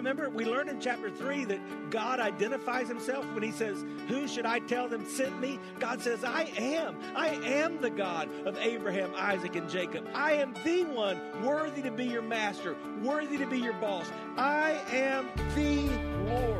Remember, 0.00 0.30
we 0.30 0.46
learned 0.46 0.70
in 0.70 0.80
chapter 0.80 1.10
3 1.10 1.44
that 1.44 1.90
God 1.90 2.20
identifies 2.20 2.88
himself 2.88 3.22
when 3.34 3.42
he 3.42 3.50
says, 3.50 3.84
Who 4.08 4.26
should 4.26 4.46
I 4.46 4.58
tell 4.60 4.88
them 4.88 5.04
sent 5.04 5.38
me? 5.38 5.58
God 5.78 6.00
says, 6.00 6.24
I 6.24 6.44
am. 6.56 6.96
I 7.14 7.28
am 7.28 7.82
the 7.82 7.90
God 7.90 8.30
of 8.46 8.56
Abraham, 8.56 9.12
Isaac, 9.14 9.56
and 9.56 9.68
Jacob. 9.68 10.08
I 10.14 10.32
am 10.32 10.54
the 10.64 10.84
one 10.84 11.20
worthy 11.44 11.82
to 11.82 11.90
be 11.90 12.06
your 12.06 12.22
master, 12.22 12.76
worthy 13.02 13.36
to 13.36 13.44
be 13.44 13.58
your 13.58 13.74
boss. 13.74 14.10
I 14.38 14.80
am 14.90 15.28
the 15.54 15.90
Lord. 16.30 16.59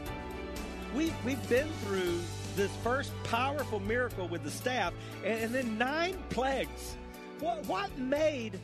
we, 0.95 1.13
we've 1.25 1.49
been 1.49 1.69
through 1.83 2.19
this 2.55 2.71
first 2.83 3.11
powerful 3.23 3.79
miracle 3.79 4.27
with 4.27 4.43
the 4.43 4.51
staff 4.51 4.93
and, 5.23 5.39
and 5.39 5.55
then 5.55 5.77
nine 5.77 6.17
plagues. 6.29 6.95
What, 7.39 7.65
what 7.65 7.97
made 7.97 8.59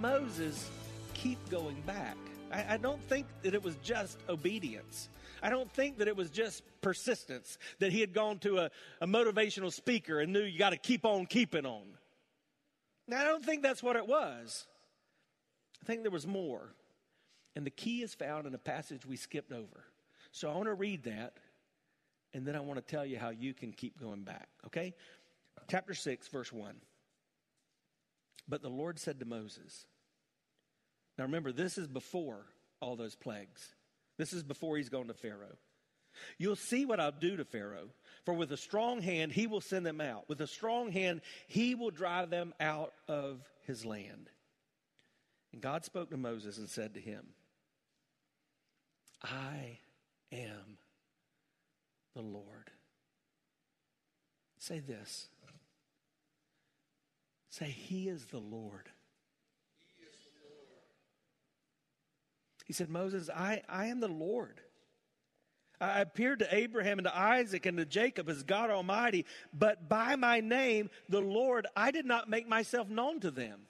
Moses 0.00 0.70
keep 1.14 1.38
going 1.50 1.80
back? 1.86 2.16
I, 2.52 2.74
I 2.74 2.76
don't 2.76 3.02
think 3.08 3.26
that 3.42 3.54
it 3.54 3.62
was 3.62 3.76
just 3.82 4.18
obedience. 4.28 5.08
I 5.42 5.50
don't 5.50 5.70
think 5.72 5.98
that 5.98 6.06
it 6.06 6.16
was 6.16 6.30
just 6.30 6.62
persistence, 6.80 7.58
that 7.80 7.90
he 7.90 8.00
had 8.00 8.12
gone 8.12 8.38
to 8.40 8.58
a, 8.58 8.70
a 9.00 9.06
motivational 9.06 9.72
speaker 9.72 10.20
and 10.20 10.32
knew 10.32 10.42
you 10.42 10.58
got 10.58 10.70
to 10.70 10.76
keep 10.76 11.04
on 11.04 11.26
keeping 11.26 11.66
on. 11.66 11.82
Now, 13.08 13.20
I 13.20 13.24
don't 13.24 13.44
think 13.44 13.62
that's 13.62 13.82
what 13.82 13.96
it 13.96 14.06
was. 14.06 14.66
I 15.82 15.86
think 15.86 16.02
there 16.02 16.12
was 16.12 16.26
more. 16.26 16.72
And 17.56 17.66
the 17.66 17.70
key 17.70 18.02
is 18.02 18.14
found 18.14 18.46
in 18.46 18.54
a 18.54 18.58
passage 18.58 19.04
we 19.04 19.16
skipped 19.16 19.52
over. 19.52 19.84
So 20.30 20.48
I 20.48 20.54
want 20.54 20.66
to 20.66 20.74
read 20.74 21.02
that 21.04 21.34
and 22.34 22.46
then 22.46 22.56
I 22.56 22.60
want 22.60 22.84
to 22.84 22.90
tell 22.94 23.04
you 23.04 23.18
how 23.18 23.30
you 23.30 23.54
can 23.54 23.72
keep 23.72 24.00
going 24.00 24.22
back, 24.22 24.48
okay? 24.66 24.94
Chapter 25.68 25.94
6, 25.94 26.28
verse 26.28 26.52
1. 26.52 26.74
But 28.48 28.62
the 28.62 28.70
Lord 28.70 28.98
said 28.98 29.20
to 29.20 29.26
Moses, 29.26 29.86
now 31.18 31.24
remember, 31.24 31.52
this 31.52 31.78
is 31.78 31.86
before 31.86 32.46
all 32.80 32.96
those 32.96 33.14
plagues. 33.14 33.74
This 34.18 34.32
is 34.32 34.42
before 34.42 34.76
he's 34.76 34.88
gone 34.88 35.08
to 35.08 35.14
Pharaoh. 35.14 35.56
You'll 36.38 36.56
see 36.56 36.84
what 36.84 37.00
I'll 37.00 37.12
do 37.12 37.36
to 37.36 37.44
Pharaoh. 37.44 37.88
For 38.24 38.34
with 38.34 38.52
a 38.52 38.56
strong 38.56 39.00
hand, 39.00 39.32
he 39.32 39.46
will 39.46 39.60
send 39.60 39.86
them 39.86 40.00
out. 40.00 40.28
With 40.28 40.40
a 40.40 40.46
strong 40.46 40.90
hand, 40.90 41.22
he 41.46 41.74
will 41.74 41.90
drive 41.90 42.30
them 42.30 42.54
out 42.60 42.92
of 43.08 43.40
his 43.66 43.84
land. 43.84 44.28
And 45.52 45.60
God 45.60 45.84
spoke 45.84 46.10
to 46.10 46.16
Moses 46.16 46.58
and 46.58 46.68
said 46.68 46.94
to 46.94 47.00
him, 47.00 47.26
I 49.22 49.78
am 50.32 50.78
the 52.14 52.22
Lord. 52.22 52.70
Say 54.58 54.80
this. 54.80 55.28
Say, 57.50 57.66
He 57.66 58.08
is 58.08 58.26
the 58.26 58.38
Lord. 58.38 58.88
He, 59.78 60.04
is 60.04 60.16
the 60.24 60.48
Lord. 60.48 60.84
he 62.66 62.72
said, 62.72 62.88
Moses, 62.88 63.28
I, 63.28 63.62
I 63.68 63.86
am 63.86 64.00
the 64.00 64.08
Lord. 64.08 64.60
I 65.80 66.00
appeared 66.00 66.38
to 66.38 66.54
Abraham 66.54 66.98
and 66.98 67.06
to 67.06 67.18
Isaac 67.18 67.66
and 67.66 67.76
to 67.76 67.84
Jacob 67.84 68.28
as 68.28 68.44
God 68.44 68.70
Almighty, 68.70 69.26
but 69.52 69.88
by 69.88 70.14
my 70.14 70.38
name, 70.38 70.90
the 71.08 71.20
Lord, 71.20 71.66
I 71.76 71.90
did 71.90 72.06
not 72.06 72.30
make 72.30 72.48
myself 72.48 72.88
known 72.88 73.18
to 73.20 73.32
them. 73.32 73.62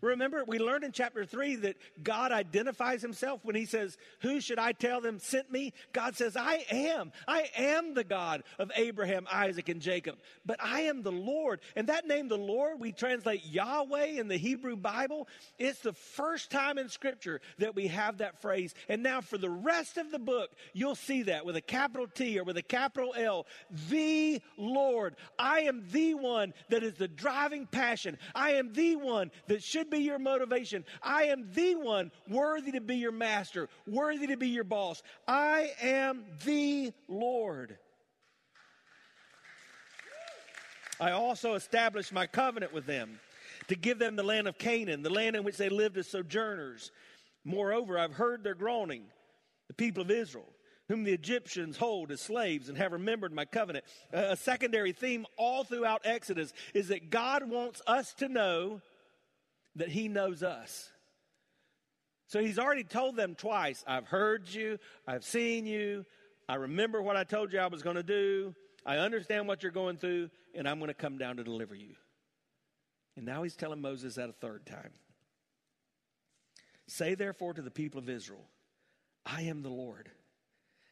Remember, 0.00 0.44
we 0.46 0.58
learned 0.58 0.84
in 0.84 0.92
chapter 0.92 1.24
3 1.24 1.56
that 1.56 1.76
God 2.02 2.32
identifies 2.32 3.02
himself 3.02 3.44
when 3.44 3.56
he 3.56 3.64
says, 3.64 3.96
Who 4.20 4.40
should 4.40 4.58
I 4.58 4.72
tell 4.72 5.00
them 5.00 5.18
sent 5.18 5.50
me? 5.50 5.72
God 5.92 6.16
says, 6.16 6.36
I 6.36 6.64
am. 6.70 7.12
I 7.26 7.50
am 7.56 7.94
the 7.94 8.04
God 8.04 8.42
of 8.58 8.70
Abraham, 8.76 9.26
Isaac, 9.32 9.68
and 9.68 9.80
Jacob. 9.80 10.16
But 10.46 10.62
I 10.62 10.82
am 10.82 11.02
the 11.02 11.12
Lord. 11.12 11.60
And 11.76 11.88
that 11.88 12.06
name, 12.06 12.28
the 12.28 12.38
Lord, 12.38 12.80
we 12.80 12.92
translate 12.92 13.44
Yahweh 13.44 14.20
in 14.20 14.28
the 14.28 14.36
Hebrew 14.36 14.76
Bible. 14.76 15.28
It's 15.58 15.80
the 15.80 15.92
first 15.92 16.50
time 16.50 16.78
in 16.78 16.88
Scripture 16.88 17.40
that 17.58 17.74
we 17.74 17.88
have 17.88 18.18
that 18.18 18.40
phrase. 18.40 18.74
And 18.88 19.02
now 19.02 19.20
for 19.20 19.38
the 19.38 19.50
rest 19.50 19.98
of 19.98 20.10
the 20.10 20.18
book, 20.18 20.50
you'll 20.72 20.94
see 20.94 21.24
that 21.24 21.44
with 21.44 21.56
a 21.56 21.60
capital 21.60 22.06
T 22.06 22.38
or 22.38 22.44
with 22.44 22.56
a 22.56 22.62
capital 22.62 23.14
L. 23.16 23.46
The 23.88 24.40
Lord. 24.56 25.16
I 25.38 25.60
am 25.60 25.84
the 25.90 26.14
one 26.14 26.54
that 26.68 26.82
is 26.82 26.94
the 26.94 27.08
driving 27.08 27.66
passion. 27.66 28.18
I 28.34 28.52
am 28.52 28.72
the 28.72 28.96
one 28.96 29.30
that 29.46 29.62
should 29.62 29.87
be 29.90 29.98
your 29.98 30.18
motivation. 30.18 30.84
I 31.02 31.24
am 31.24 31.50
the 31.52 31.74
one 31.76 32.10
worthy 32.28 32.72
to 32.72 32.80
be 32.80 32.96
your 32.96 33.12
master, 33.12 33.68
worthy 33.86 34.26
to 34.28 34.36
be 34.36 34.48
your 34.48 34.64
boss. 34.64 35.02
I 35.26 35.72
am 35.82 36.24
the 36.44 36.92
Lord. 37.08 37.78
I 41.00 41.12
also 41.12 41.54
established 41.54 42.12
my 42.12 42.26
covenant 42.26 42.72
with 42.72 42.86
them 42.86 43.20
to 43.68 43.76
give 43.76 43.98
them 43.98 44.16
the 44.16 44.22
land 44.22 44.48
of 44.48 44.58
Canaan, 44.58 45.02
the 45.02 45.10
land 45.10 45.36
in 45.36 45.44
which 45.44 45.56
they 45.56 45.68
lived 45.68 45.96
as 45.96 46.08
sojourners. 46.08 46.90
Moreover, 47.44 47.98
I've 47.98 48.14
heard 48.14 48.42
their 48.42 48.54
groaning, 48.54 49.04
the 49.68 49.74
people 49.74 50.02
of 50.02 50.10
Israel, 50.10 50.48
whom 50.88 51.04
the 51.04 51.12
Egyptians 51.12 51.76
hold 51.76 52.10
as 52.10 52.20
slaves, 52.20 52.68
and 52.68 52.78
have 52.78 52.92
remembered 52.92 53.32
my 53.32 53.44
covenant. 53.44 53.84
a 54.12 54.36
secondary 54.36 54.92
theme 54.92 55.26
all 55.36 55.62
throughout 55.62 56.00
Exodus 56.04 56.52
is 56.74 56.88
that 56.88 57.10
God 57.10 57.48
wants 57.48 57.82
us 57.86 58.14
to 58.14 58.28
know 58.28 58.80
that 59.76 59.88
He 59.88 60.08
knows 60.08 60.42
us. 60.42 60.90
So 62.26 62.40
He's 62.40 62.58
already 62.58 62.84
told 62.84 63.16
them 63.16 63.34
twice 63.34 63.84
I've 63.86 64.06
heard 64.06 64.48
you, 64.48 64.78
I've 65.06 65.24
seen 65.24 65.66
you, 65.66 66.04
I 66.48 66.56
remember 66.56 67.02
what 67.02 67.16
I 67.16 67.24
told 67.24 67.52
you 67.52 67.58
I 67.58 67.66
was 67.66 67.82
going 67.82 67.96
to 67.96 68.02
do, 68.02 68.54
I 68.86 68.98
understand 68.98 69.48
what 69.48 69.62
you're 69.62 69.72
going 69.72 69.96
through, 69.96 70.30
and 70.54 70.68
I'm 70.68 70.78
going 70.78 70.88
to 70.88 70.94
come 70.94 71.18
down 71.18 71.36
to 71.36 71.44
deliver 71.44 71.74
you. 71.74 71.94
And 73.16 73.26
now 73.26 73.42
He's 73.42 73.56
telling 73.56 73.80
Moses 73.80 74.14
that 74.14 74.28
a 74.28 74.32
third 74.32 74.66
time. 74.66 74.92
Say 76.86 77.14
therefore 77.14 77.52
to 77.54 77.62
the 77.62 77.70
people 77.70 77.98
of 77.98 78.08
Israel, 78.08 78.48
I 79.26 79.42
am 79.42 79.62
the 79.62 79.68
Lord 79.68 80.10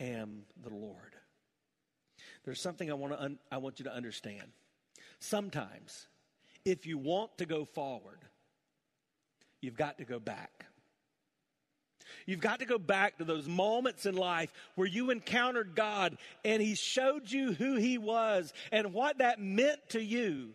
am 0.00 0.42
the 0.62 0.74
Lord. 0.74 1.16
There's 2.44 2.60
something 2.60 2.90
I 2.90 2.94
want, 2.94 3.12
to 3.12 3.22
un- 3.22 3.38
I 3.50 3.58
want 3.58 3.78
you 3.78 3.84
to 3.84 3.92
understand. 3.92 4.52
Sometimes, 5.18 6.06
if 6.64 6.86
you 6.86 6.98
want 6.98 7.38
to 7.38 7.46
go 7.46 7.64
forward, 7.64 8.18
you've 9.60 9.76
got 9.76 9.98
to 9.98 10.04
go 10.04 10.18
back. 10.18 10.66
You've 12.24 12.40
got 12.40 12.60
to 12.60 12.66
go 12.66 12.78
back 12.78 13.18
to 13.18 13.24
those 13.24 13.48
moments 13.48 14.06
in 14.06 14.16
life 14.16 14.52
where 14.74 14.86
you 14.86 15.10
encountered 15.10 15.74
God 15.74 16.16
and 16.44 16.62
He 16.62 16.74
showed 16.74 17.30
you 17.30 17.52
who 17.52 17.76
He 17.76 17.98
was 17.98 18.52
and 18.72 18.92
what 18.92 19.18
that 19.18 19.40
meant 19.40 19.80
to 19.90 20.02
you. 20.02 20.54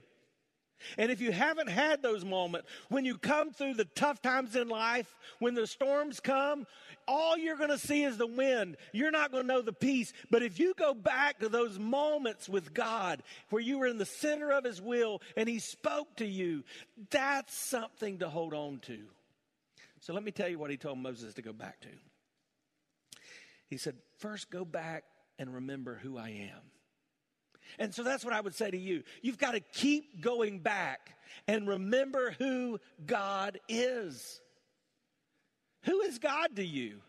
And 0.97 1.11
if 1.11 1.21
you 1.21 1.31
haven't 1.31 1.69
had 1.69 2.01
those 2.01 2.25
moments, 2.25 2.67
when 2.89 3.05
you 3.05 3.17
come 3.17 3.51
through 3.51 3.75
the 3.75 3.85
tough 3.85 4.21
times 4.21 4.55
in 4.55 4.67
life, 4.67 5.13
when 5.39 5.53
the 5.53 5.67
storms 5.67 6.19
come, 6.19 6.65
all 7.07 7.37
you're 7.37 7.57
going 7.57 7.69
to 7.69 7.77
see 7.77 8.03
is 8.03 8.17
the 8.17 8.27
wind. 8.27 8.77
You're 8.93 9.11
not 9.11 9.31
going 9.31 9.43
to 9.43 9.47
know 9.47 9.61
the 9.61 9.73
peace. 9.73 10.13
But 10.29 10.43
if 10.43 10.59
you 10.59 10.73
go 10.77 10.93
back 10.93 11.39
to 11.39 11.49
those 11.49 11.79
moments 11.79 12.47
with 12.47 12.73
God 12.73 13.23
where 13.49 13.61
you 13.61 13.79
were 13.79 13.87
in 13.87 13.97
the 13.97 14.05
center 14.05 14.51
of 14.51 14.63
His 14.63 14.81
will 14.81 15.21
and 15.35 15.49
He 15.49 15.59
spoke 15.59 16.15
to 16.17 16.25
you, 16.25 16.63
that's 17.09 17.55
something 17.55 18.19
to 18.19 18.29
hold 18.29 18.53
on 18.53 18.79
to. 18.83 18.99
So 19.99 20.13
let 20.13 20.23
me 20.23 20.31
tell 20.31 20.49
you 20.49 20.59
what 20.59 20.71
He 20.71 20.77
told 20.77 20.99
Moses 20.99 21.33
to 21.35 21.41
go 21.41 21.53
back 21.53 21.81
to. 21.81 21.89
He 23.67 23.77
said, 23.77 23.95
First, 24.17 24.51
go 24.51 24.65
back 24.65 25.05
and 25.39 25.53
remember 25.53 25.99
who 26.01 26.17
I 26.17 26.29
am. 26.29 26.61
And 27.79 27.93
so 27.93 28.03
that's 28.03 28.23
what 28.23 28.33
I 28.33 28.41
would 28.41 28.55
say 28.55 28.69
to 28.71 28.77
you. 28.77 29.03
You've 29.21 29.37
got 29.37 29.51
to 29.51 29.59
keep 29.59 30.21
going 30.21 30.59
back 30.59 31.15
and 31.47 31.67
remember 31.67 32.31
who 32.37 32.79
God 33.05 33.59
is. 33.67 34.41
Who 35.83 36.01
is 36.01 36.19
God 36.19 36.55
to 36.57 36.65
you? 36.65 37.01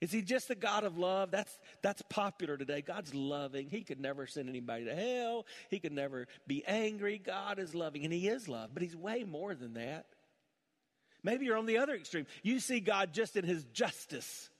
Is 0.00 0.12
he 0.12 0.22
just 0.22 0.46
the 0.46 0.54
God 0.54 0.84
of 0.84 0.96
love? 0.96 1.30
That's, 1.30 1.58
that's 1.82 2.02
popular 2.08 2.56
today. 2.56 2.82
God's 2.82 3.14
loving. 3.14 3.68
He 3.68 3.82
could 3.82 4.00
never 4.00 4.26
send 4.26 4.48
anybody 4.48 4.84
to 4.84 4.94
hell. 4.94 5.44
He 5.70 5.80
could 5.80 5.92
never 5.92 6.28
be 6.46 6.64
angry. 6.66 7.18
God 7.18 7.58
is 7.58 7.74
loving, 7.74 8.04
and 8.04 8.12
he 8.12 8.28
is 8.28 8.48
love, 8.48 8.70
but 8.72 8.82
he's 8.82 8.94
way 8.94 9.24
more 9.24 9.54
than 9.54 9.74
that. 9.74 10.06
Maybe 11.24 11.46
you're 11.46 11.58
on 11.58 11.66
the 11.66 11.78
other 11.78 11.94
extreme. 11.94 12.26
You 12.44 12.60
see 12.60 12.78
God 12.78 13.12
just 13.12 13.36
in 13.36 13.44
his 13.44 13.64
justice. 13.72 14.50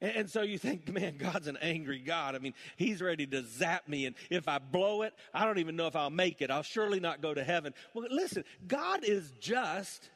And, 0.00 0.30
so 0.30 0.42
you 0.42 0.58
think, 0.58 0.88
man, 0.92 1.16
God's 1.16 1.48
an 1.48 1.58
angry 1.60 1.98
God. 1.98 2.34
I 2.34 2.38
mean, 2.38 2.54
He's 2.76 3.02
ready 3.02 3.26
to 3.26 3.42
zap 3.44 3.88
me. 3.88 4.06
And 4.06 4.14
if 4.30 4.48
I 4.48 4.58
blow 4.58 5.02
it, 5.02 5.14
I 5.34 5.44
don't 5.44 5.58
even 5.58 5.76
know 5.76 5.86
if 5.86 5.96
I'll 5.96 6.10
make 6.10 6.40
it. 6.40 6.50
I'll 6.50 6.62
surely 6.62 7.00
not 7.00 7.20
go 7.20 7.34
to 7.34 7.44
heaven. 7.44 7.74
Well, 7.94 8.06
listen, 8.10 8.44
God 8.66 9.04
is 9.04 9.32
just, 9.40 10.10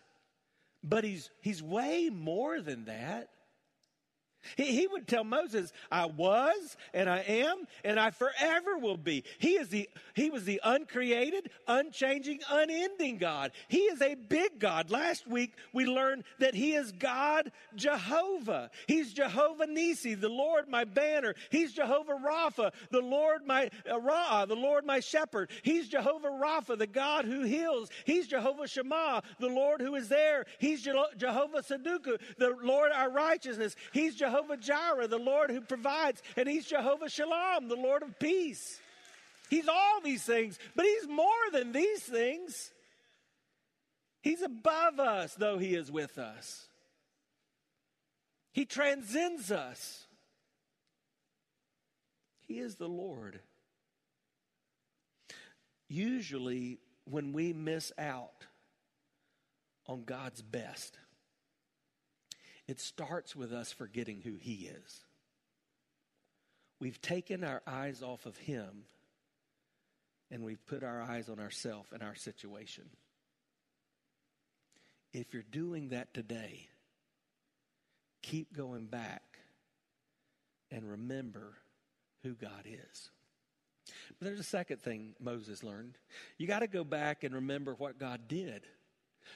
but 0.82 1.04
He's, 1.04 1.30
he's 1.40 1.62
way 1.62 2.10
more 2.12 2.60
than 2.60 2.84
that. 2.86 3.30
He, 4.56 4.64
he 4.64 4.86
would 4.86 5.06
tell 5.06 5.24
Moses, 5.24 5.72
I 5.90 6.06
was 6.06 6.76
and 6.92 7.08
I 7.08 7.18
am 7.20 7.66
and 7.84 7.98
I 7.98 8.10
forever 8.10 8.76
will 8.78 8.96
be. 8.96 9.24
He 9.38 9.52
is 9.54 9.68
the, 9.68 9.88
he 10.14 10.30
was 10.30 10.44
the 10.44 10.60
uncreated, 10.64 11.50
unchanging, 11.66 12.40
unending 12.50 13.18
God. 13.18 13.52
He 13.68 13.78
is 13.78 14.02
a 14.02 14.14
big 14.14 14.58
God. 14.58 14.90
Last 14.90 15.26
week 15.26 15.54
we 15.72 15.86
learned 15.86 16.24
that 16.38 16.54
he 16.54 16.74
is 16.74 16.92
God 16.92 17.52
Jehovah. 17.74 18.70
He's 18.86 19.12
Jehovah 19.12 19.66
Nisi, 19.66 20.14
the 20.14 20.28
Lord 20.28 20.68
my 20.68 20.84
banner. 20.84 21.34
He's 21.50 21.72
Jehovah 21.72 22.14
Rapha, 22.14 22.72
the 22.90 23.00
Lord 23.00 23.46
my 23.46 23.70
uh, 23.90 24.00
Ra, 24.00 24.44
the 24.46 24.56
Lord 24.56 24.84
my 24.84 25.00
shepherd. 25.00 25.50
He's 25.62 25.88
Jehovah 25.88 26.28
Rapha, 26.28 26.76
the 26.76 26.86
God 26.86 27.24
who 27.24 27.42
heals. 27.42 27.90
He's 28.04 28.26
Jehovah 28.26 28.66
Shammah, 28.66 29.22
the 29.38 29.48
Lord 29.48 29.80
who 29.80 29.94
is 29.94 30.08
there. 30.08 30.46
He's 30.58 30.82
Je- 30.82 30.92
Jehovah 31.16 31.62
Tsidkenu, 31.62 32.18
the 32.38 32.56
Lord 32.62 32.92
our 32.92 33.10
righteousness. 33.10 33.76
He's 33.92 34.14
Jehovah 34.14 34.31
Jehovah 34.32 34.56
Jireh, 34.56 35.08
the 35.08 35.18
Lord 35.18 35.50
who 35.50 35.60
provides, 35.60 36.22
and 36.38 36.48
He's 36.48 36.64
Jehovah 36.64 37.10
Shalom, 37.10 37.68
the 37.68 37.76
Lord 37.76 38.02
of 38.02 38.18
peace. 38.18 38.80
He's 39.50 39.68
all 39.68 40.00
these 40.02 40.22
things, 40.22 40.58
but 40.74 40.86
He's 40.86 41.06
more 41.06 41.26
than 41.52 41.72
these 41.72 42.00
things. 42.00 42.72
He's 44.22 44.40
above 44.40 44.98
us, 44.98 45.34
though 45.34 45.58
He 45.58 45.74
is 45.74 45.92
with 45.92 46.16
us. 46.16 46.66
He 48.52 48.64
transcends 48.64 49.52
us. 49.52 50.06
He 52.46 52.58
is 52.58 52.76
the 52.76 52.88
Lord. 52.88 53.40
Usually, 55.88 56.78
when 57.04 57.34
we 57.34 57.52
miss 57.52 57.92
out 57.98 58.46
on 59.86 60.04
God's 60.04 60.40
best, 60.40 60.96
it 62.72 62.80
starts 62.80 63.36
with 63.36 63.52
us 63.52 63.70
forgetting 63.70 64.22
who 64.24 64.36
He 64.40 64.70
is. 64.84 65.04
We've 66.80 67.00
taken 67.02 67.44
our 67.44 67.60
eyes 67.66 68.02
off 68.02 68.24
of 68.24 68.38
Him 68.38 68.84
and 70.30 70.42
we've 70.42 70.64
put 70.64 70.82
our 70.82 71.02
eyes 71.02 71.28
on 71.28 71.38
ourselves 71.38 71.90
and 71.92 72.02
our 72.02 72.14
situation. 72.14 72.84
If 75.12 75.34
you're 75.34 75.42
doing 75.42 75.90
that 75.90 76.14
today, 76.14 76.70
keep 78.22 78.56
going 78.56 78.86
back 78.86 79.36
and 80.70 80.92
remember 80.92 81.52
who 82.22 82.32
God 82.32 82.64
is. 82.64 83.10
But 84.18 84.28
there's 84.28 84.40
a 84.40 84.44
second 84.44 84.80
thing 84.80 85.14
Moses 85.20 85.62
learned. 85.62 85.98
You 86.38 86.46
got 86.46 86.60
to 86.60 86.68
go 86.68 86.84
back 86.84 87.22
and 87.22 87.34
remember 87.34 87.74
what 87.74 87.98
God 87.98 88.28
did. 88.28 88.62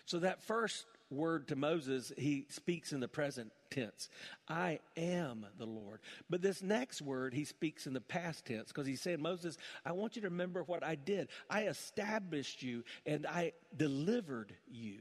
So 0.06 0.20
that 0.20 0.42
first 0.42 0.86
word 1.10 1.48
to 1.48 1.56
Moses, 1.56 2.12
he 2.16 2.46
speaks 2.48 2.92
in 2.92 3.00
the 3.00 3.08
present 3.08 3.52
tense. 3.70 4.08
I 4.48 4.80
am 4.96 5.46
the 5.58 5.66
Lord. 5.66 6.00
But 6.28 6.42
this 6.42 6.62
next 6.62 7.02
word, 7.02 7.34
he 7.34 7.44
speaks 7.44 7.86
in 7.86 7.92
the 7.92 8.00
past 8.00 8.46
tense 8.46 8.68
because 8.68 8.86
he's 8.86 9.00
saying, 9.00 9.22
Moses, 9.22 9.56
I 9.84 9.92
want 9.92 10.16
you 10.16 10.22
to 10.22 10.28
remember 10.28 10.62
what 10.64 10.84
I 10.84 10.94
did. 10.94 11.28
I 11.48 11.66
established 11.66 12.62
you 12.62 12.84
and 13.04 13.26
I 13.26 13.52
delivered 13.76 14.54
you. 14.66 15.00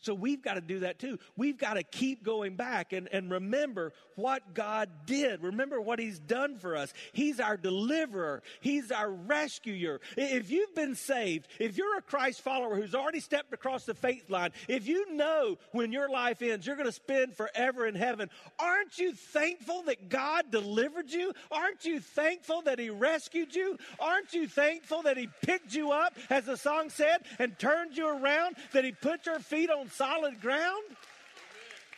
So 0.00 0.14
we've 0.14 0.42
got 0.42 0.54
to 0.54 0.60
do 0.60 0.80
that 0.80 0.98
too. 0.98 1.18
We've 1.36 1.58
got 1.58 1.74
to 1.74 1.82
keep 1.82 2.22
going 2.22 2.56
back 2.56 2.92
and, 2.92 3.08
and 3.12 3.30
remember 3.30 3.92
what 4.14 4.54
God 4.54 4.88
did. 5.06 5.42
Remember 5.42 5.80
what 5.80 5.98
He's 5.98 6.18
done 6.18 6.58
for 6.58 6.76
us. 6.76 6.92
He's 7.12 7.40
our 7.40 7.56
deliverer, 7.56 8.42
He's 8.60 8.90
our 8.90 9.10
rescuer. 9.10 10.00
If 10.16 10.50
you've 10.50 10.74
been 10.74 10.94
saved, 10.94 11.48
if 11.58 11.76
you're 11.76 11.98
a 11.98 12.02
Christ 12.02 12.42
follower 12.42 12.76
who's 12.76 12.94
already 12.94 13.20
stepped 13.20 13.52
across 13.52 13.84
the 13.84 13.94
faith 13.94 14.30
line, 14.30 14.52
if 14.68 14.86
you 14.86 15.14
know 15.14 15.58
when 15.72 15.92
your 15.92 16.08
life 16.08 16.42
ends, 16.42 16.66
you're 16.66 16.76
going 16.76 16.86
to 16.86 16.92
spend 16.92 17.36
forever 17.36 17.86
in 17.86 17.94
heaven, 17.94 18.30
aren't 18.58 18.98
you 18.98 19.12
thankful 19.12 19.82
that 19.84 20.08
God 20.08 20.50
delivered 20.50 21.10
you? 21.10 21.32
Aren't 21.50 21.84
you 21.84 22.00
thankful 22.00 22.62
that 22.62 22.78
He 22.78 22.90
rescued 22.90 23.54
you? 23.54 23.76
Aren't 23.98 24.32
you 24.32 24.46
thankful 24.46 25.02
that 25.02 25.16
He 25.16 25.28
picked 25.42 25.74
you 25.74 25.92
up, 25.92 26.16
as 26.30 26.44
the 26.44 26.56
song 26.56 26.90
said, 26.90 27.18
and 27.38 27.58
turned 27.58 27.96
you 27.96 28.08
around, 28.08 28.56
that 28.72 28.84
He 28.84 28.92
put 28.92 29.26
your 29.26 29.38
feet 29.38 29.70
on 29.70 29.85
solid 29.92 30.40
ground? 30.40 30.84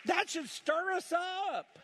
That 0.07 0.31
should 0.31 0.49
stir 0.49 0.93
us 0.93 1.13
up. 1.13 1.79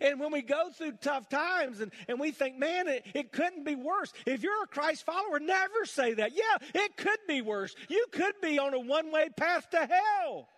And 0.00 0.18
when 0.18 0.32
we 0.32 0.40
go 0.40 0.70
through 0.70 0.92
tough 1.02 1.28
times 1.28 1.80
and, 1.80 1.92
and 2.08 2.18
we 2.18 2.30
think, 2.30 2.58
man, 2.58 2.88
it, 2.88 3.04
it 3.14 3.32
couldn't 3.32 3.64
be 3.64 3.74
worse. 3.74 4.12
If 4.24 4.42
you're 4.42 4.62
a 4.62 4.66
Christ 4.66 5.04
follower, 5.04 5.38
never 5.38 5.84
say 5.84 6.14
that. 6.14 6.32
Yeah, 6.34 6.56
it 6.74 6.96
could 6.96 7.18
be 7.28 7.42
worse. 7.42 7.74
You 7.88 8.06
could 8.10 8.34
be 8.40 8.58
on 8.58 8.72
a 8.72 8.80
one 8.80 9.12
way 9.12 9.28
path 9.36 9.68
to 9.70 9.78
hell. 9.78 10.48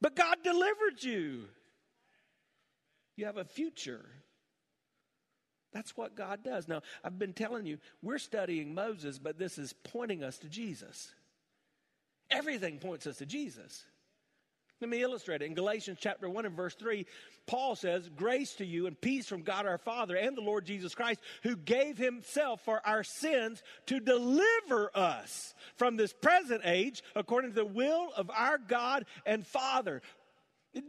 But 0.00 0.14
God 0.14 0.36
delivered 0.44 1.02
you. 1.02 1.44
You 3.16 3.26
have 3.26 3.36
a 3.36 3.44
future. 3.44 4.04
That's 5.72 5.96
what 5.96 6.14
God 6.14 6.44
does. 6.44 6.68
Now, 6.68 6.82
I've 7.02 7.18
been 7.18 7.32
telling 7.32 7.66
you, 7.66 7.78
we're 8.02 8.18
studying 8.18 8.74
Moses, 8.74 9.18
but 9.18 9.38
this 9.38 9.58
is 9.58 9.72
pointing 9.72 10.22
us 10.22 10.38
to 10.38 10.48
Jesus. 10.48 11.12
Everything 12.32 12.78
points 12.78 13.06
us 13.06 13.18
to 13.18 13.26
Jesus. 13.26 13.84
Let 14.80 14.90
me 14.90 15.00
illustrate 15.00 15.42
it. 15.42 15.44
In 15.44 15.54
Galatians 15.54 15.98
chapter 16.00 16.28
1 16.28 16.44
and 16.44 16.56
verse 16.56 16.74
3, 16.74 17.06
Paul 17.46 17.76
says, 17.76 18.10
Grace 18.16 18.54
to 18.54 18.66
you 18.66 18.88
and 18.88 19.00
peace 19.00 19.28
from 19.28 19.42
God 19.42 19.64
our 19.64 19.78
Father 19.78 20.16
and 20.16 20.36
the 20.36 20.40
Lord 20.40 20.64
Jesus 20.64 20.92
Christ, 20.92 21.20
who 21.44 21.54
gave 21.54 21.96
himself 21.96 22.62
for 22.64 22.84
our 22.84 23.04
sins 23.04 23.62
to 23.86 24.00
deliver 24.00 24.90
us 24.92 25.54
from 25.76 25.96
this 25.96 26.12
present 26.12 26.62
age 26.64 27.04
according 27.14 27.50
to 27.50 27.54
the 27.54 27.64
will 27.64 28.10
of 28.16 28.28
our 28.30 28.58
God 28.58 29.04
and 29.24 29.46
Father. 29.46 30.02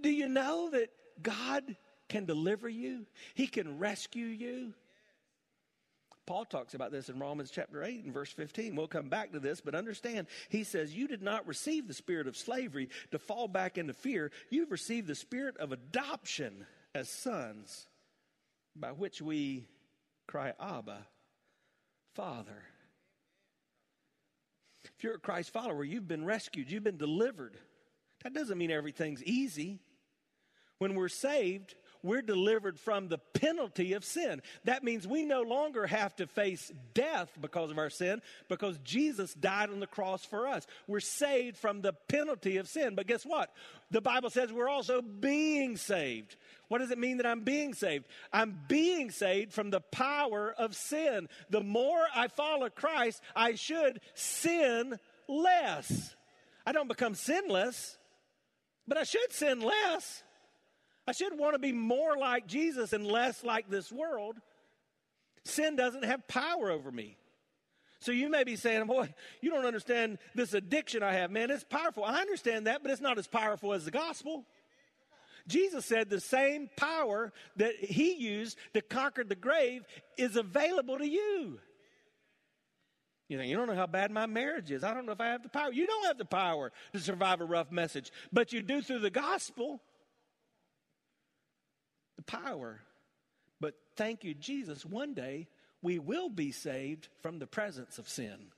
Do 0.01 0.09
you 0.09 0.27
know 0.27 0.71
that 0.71 0.89
God 1.21 1.75
can 2.09 2.25
deliver 2.25 2.67
you? 2.67 3.05
He 3.35 3.45
can 3.45 3.77
rescue 3.77 4.25
you. 4.25 4.73
Paul 6.25 6.45
talks 6.45 6.73
about 6.73 6.91
this 6.91 7.09
in 7.09 7.19
Romans 7.19 7.51
chapter 7.51 7.83
8 7.83 8.05
and 8.05 8.13
verse 8.13 8.31
15. 8.31 8.75
We'll 8.75 8.87
come 8.87 9.09
back 9.09 9.33
to 9.33 9.39
this, 9.39 9.59
but 9.59 9.75
understand, 9.75 10.27
he 10.49 10.63
says, 10.63 10.95
You 10.95 11.07
did 11.07 11.21
not 11.21 11.47
receive 11.47 11.87
the 11.87 11.93
spirit 11.93 12.27
of 12.27 12.37
slavery 12.37 12.89
to 13.11 13.19
fall 13.19 13.47
back 13.47 13.77
into 13.77 13.93
fear. 13.93 14.31
You've 14.49 14.71
received 14.71 15.07
the 15.07 15.15
spirit 15.15 15.57
of 15.57 15.71
adoption 15.71 16.65
as 16.95 17.09
sons, 17.09 17.87
by 18.75 18.91
which 18.91 19.21
we 19.21 19.65
cry, 20.27 20.53
Abba, 20.59 21.05
Father. 22.13 22.63
If 24.97 25.03
you're 25.03 25.15
a 25.15 25.19
Christ 25.19 25.51
follower, 25.51 25.83
you've 25.83 26.07
been 26.07 26.25
rescued, 26.25 26.71
you've 26.71 26.83
been 26.83 26.97
delivered. 26.97 27.57
That 28.23 28.33
doesn't 28.33 28.57
mean 28.57 28.71
everything's 28.71 29.23
easy. 29.23 29.79
When 30.77 30.95
we're 30.95 31.09
saved, 31.09 31.75
we're 32.03 32.21
delivered 32.21 32.79
from 32.79 33.07
the 33.07 33.17
penalty 33.17 33.93
of 33.93 34.03
sin. 34.03 34.41
That 34.65 34.83
means 34.83 35.07
we 35.07 35.25
no 35.25 35.41
longer 35.41 35.87
have 35.87 36.15
to 36.17 36.27
face 36.27 36.71
death 36.93 37.31
because 37.41 37.71
of 37.71 37.77
our 37.77 37.89
sin 37.89 38.21
because 38.49 38.77
Jesus 38.83 39.33
died 39.33 39.69
on 39.69 39.79
the 39.79 39.87
cross 39.87 40.25
for 40.25 40.47
us. 40.47 40.67
We're 40.87 40.99
saved 40.99 41.57
from 41.57 41.81
the 41.81 41.93
penalty 41.93 42.57
of 42.57 42.67
sin. 42.67 42.95
But 42.95 43.07
guess 43.07 43.25
what? 43.25 43.51
The 43.89 44.01
Bible 44.01 44.29
says 44.29 44.51
we're 44.51 44.69
also 44.69 45.01
being 45.01 45.77
saved. 45.77 46.35
What 46.67 46.79
does 46.79 46.91
it 46.91 46.97
mean 46.97 47.17
that 47.17 47.25
I'm 47.25 47.41
being 47.41 47.73
saved? 47.73 48.05
I'm 48.31 48.59
being 48.67 49.09
saved 49.09 49.53
from 49.53 49.69
the 49.69 49.81
power 49.81 50.53
of 50.57 50.75
sin. 50.75 51.29
The 51.49 51.61
more 51.61 52.03
I 52.13 52.27
follow 52.27 52.69
Christ, 52.69 53.21
I 53.35 53.55
should 53.55 54.01
sin 54.13 54.97
less. 55.27 56.15
I 56.65 56.71
don't 56.71 56.87
become 56.87 57.15
sinless, 57.15 57.97
but 58.87 58.97
I 58.97 59.03
should 59.03 59.31
sin 59.31 59.61
less. 59.61 60.23
I 61.07 61.11
should 61.11 61.37
want 61.37 61.53
to 61.53 61.59
be 61.59 61.71
more 61.71 62.17
like 62.17 62.47
Jesus 62.47 62.93
and 62.93 63.05
less 63.05 63.43
like 63.43 63.69
this 63.69 63.91
world. 63.91 64.37
Sin 65.43 65.75
doesn't 65.75 66.05
have 66.05 66.27
power 66.27 66.71
over 66.71 66.91
me. 66.91 67.17
So 67.99 68.11
you 68.11 68.29
may 68.29 68.43
be 68.43 68.55
saying, 68.55 68.85
boy, 68.85 69.13
you 69.41 69.49
don't 69.49 69.65
understand 69.65 70.17
this 70.35 70.53
addiction 70.53 71.03
I 71.03 71.13
have. 71.13 71.31
Man, 71.31 71.51
it's 71.51 71.63
powerful. 71.63 72.03
I 72.03 72.19
understand 72.19 72.67
that, 72.67 72.83
but 72.83 72.91
it's 72.91 73.01
not 73.01 73.17
as 73.17 73.27
powerful 73.27 73.73
as 73.73 73.85
the 73.85 73.91
gospel. 73.91 74.45
Jesus 75.47 75.85
said 75.85 76.09
the 76.09 76.19
same 76.21 76.69
power 76.77 77.33
that 77.57 77.75
he 77.75 78.13
used 78.15 78.57
to 78.73 78.81
conquer 78.81 79.23
the 79.23 79.35
grave 79.35 79.83
is 80.17 80.35
available 80.35 80.97
to 80.97 81.07
you. 81.07 81.59
You 83.29 83.37
think, 83.37 83.49
you 83.49 83.55
don't 83.55 83.67
know 83.67 83.75
how 83.75 83.87
bad 83.87 84.11
my 84.11 84.25
marriage 84.25 84.69
is. 84.69 84.83
I 84.83 84.93
don't 84.93 85.05
know 85.05 85.13
if 85.13 85.21
I 85.21 85.27
have 85.27 85.43
the 85.43 85.49
power. 85.49 85.71
You 85.71 85.87
don't 85.87 86.05
have 86.05 86.17
the 86.17 86.25
power 86.25 86.71
to 86.93 86.99
survive 86.99 87.41
a 87.41 87.45
rough 87.45 87.71
message, 87.71 88.11
but 88.31 88.53
you 88.53 88.61
do 88.61 88.81
through 88.81 88.99
the 88.99 89.09
gospel. 89.09 89.81
The 92.25 92.37
power. 92.37 92.79
But 93.59 93.75
thank 93.95 94.23
you, 94.23 94.33
Jesus, 94.33 94.85
one 94.85 95.13
day 95.13 95.47
we 95.81 95.99
will 95.99 96.29
be 96.29 96.51
saved 96.51 97.09
from 97.21 97.39
the 97.39 97.47
presence 97.47 97.97
of 97.97 98.07
sin. 98.07 98.51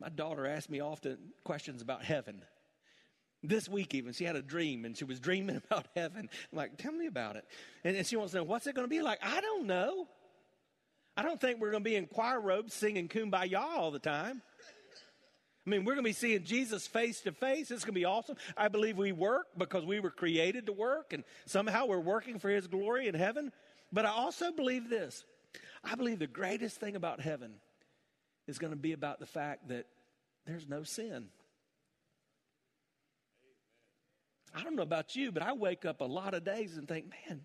My 0.00 0.08
daughter 0.08 0.46
asked 0.46 0.70
me 0.70 0.80
often 0.80 1.18
questions 1.44 1.82
about 1.82 2.04
heaven. 2.04 2.42
This 3.42 3.68
week, 3.68 3.94
even, 3.94 4.12
she 4.12 4.24
had 4.24 4.36
a 4.36 4.42
dream 4.42 4.84
and 4.84 4.96
she 4.96 5.04
was 5.04 5.20
dreaming 5.20 5.56
about 5.70 5.86
heaven. 5.94 6.28
I'm 6.52 6.58
like, 6.58 6.76
tell 6.76 6.92
me 6.92 7.06
about 7.06 7.36
it. 7.36 7.44
And, 7.84 7.96
and 7.96 8.06
she 8.06 8.16
wants 8.16 8.32
to 8.32 8.38
know, 8.38 8.44
what's 8.44 8.66
it 8.66 8.74
going 8.74 8.86
to 8.86 8.90
be 8.90 9.02
like? 9.02 9.18
I 9.22 9.40
don't 9.40 9.66
know. 9.66 10.06
I 11.16 11.22
don't 11.22 11.40
think 11.40 11.60
we're 11.60 11.70
going 11.70 11.84
to 11.84 11.90
be 11.90 11.96
in 11.96 12.06
choir 12.06 12.40
robes 12.40 12.74
singing 12.74 13.08
kumbaya 13.08 13.58
all 13.58 13.90
the 13.90 13.98
time. 13.98 14.42
I 15.66 15.70
mean, 15.70 15.84
we're 15.84 15.94
going 15.94 16.04
to 16.04 16.08
be 16.08 16.14
seeing 16.14 16.44
Jesus 16.44 16.86
face 16.86 17.20
to 17.22 17.32
face. 17.32 17.70
It's 17.70 17.84
going 17.84 17.94
to 17.94 18.00
be 18.00 18.06
awesome. 18.06 18.36
I 18.56 18.68
believe 18.68 18.96
we 18.96 19.12
work 19.12 19.46
because 19.58 19.84
we 19.84 20.00
were 20.00 20.10
created 20.10 20.66
to 20.66 20.72
work, 20.72 21.12
and 21.12 21.22
somehow 21.46 21.86
we're 21.86 22.00
working 22.00 22.38
for 22.38 22.48
His 22.48 22.66
glory 22.66 23.08
in 23.08 23.14
heaven. 23.14 23.52
But 23.92 24.06
I 24.06 24.10
also 24.10 24.52
believe 24.52 24.88
this 24.88 25.24
I 25.84 25.94
believe 25.94 26.18
the 26.18 26.26
greatest 26.26 26.78
thing 26.78 26.96
about 26.96 27.20
heaven 27.20 27.54
is 28.46 28.58
going 28.58 28.72
to 28.72 28.78
be 28.78 28.92
about 28.92 29.20
the 29.20 29.26
fact 29.26 29.68
that 29.68 29.86
there's 30.46 30.68
no 30.68 30.82
sin. 30.82 31.28
I 34.54 34.64
don't 34.64 34.74
know 34.74 34.82
about 34.82 35.14
you, 35.14 35.30
but 35.30 35.42
I 35.42 35.52
wake 35.52 35.84
up 35.84 36.00
a 36.00 36.04
lot 36.04 36.34
of 36.34 36.44
days 36.44 36.76
and 36.76 36.88
think, 36.88 37.06
man, 37.28 37.42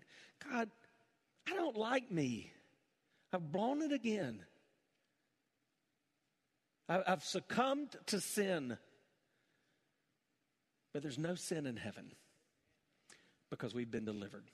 God, 0.50 0.70
I 1.48 1.54
don't 1.54 1.76
like 1.76 2.10
me. 2.10 2.52
I've 3.32 3.52
blown 3.52 3.82
it 3.82 3.92
again. 3.92 4.40
I've 6.88 7.24
succumbed 7.24 7.96
to 8.06 8.20
sin. 8.20 8.78
But 10.92 11.02
there's 11.02 11.18
no 11.18 11.34
sin 11.34 11.66
in 11.66 11.76
heaven 11.76 12.12
because 13.50 13.74
we've 13.74 13.90
been 13.90 14.04
delivered. 14.04 14.44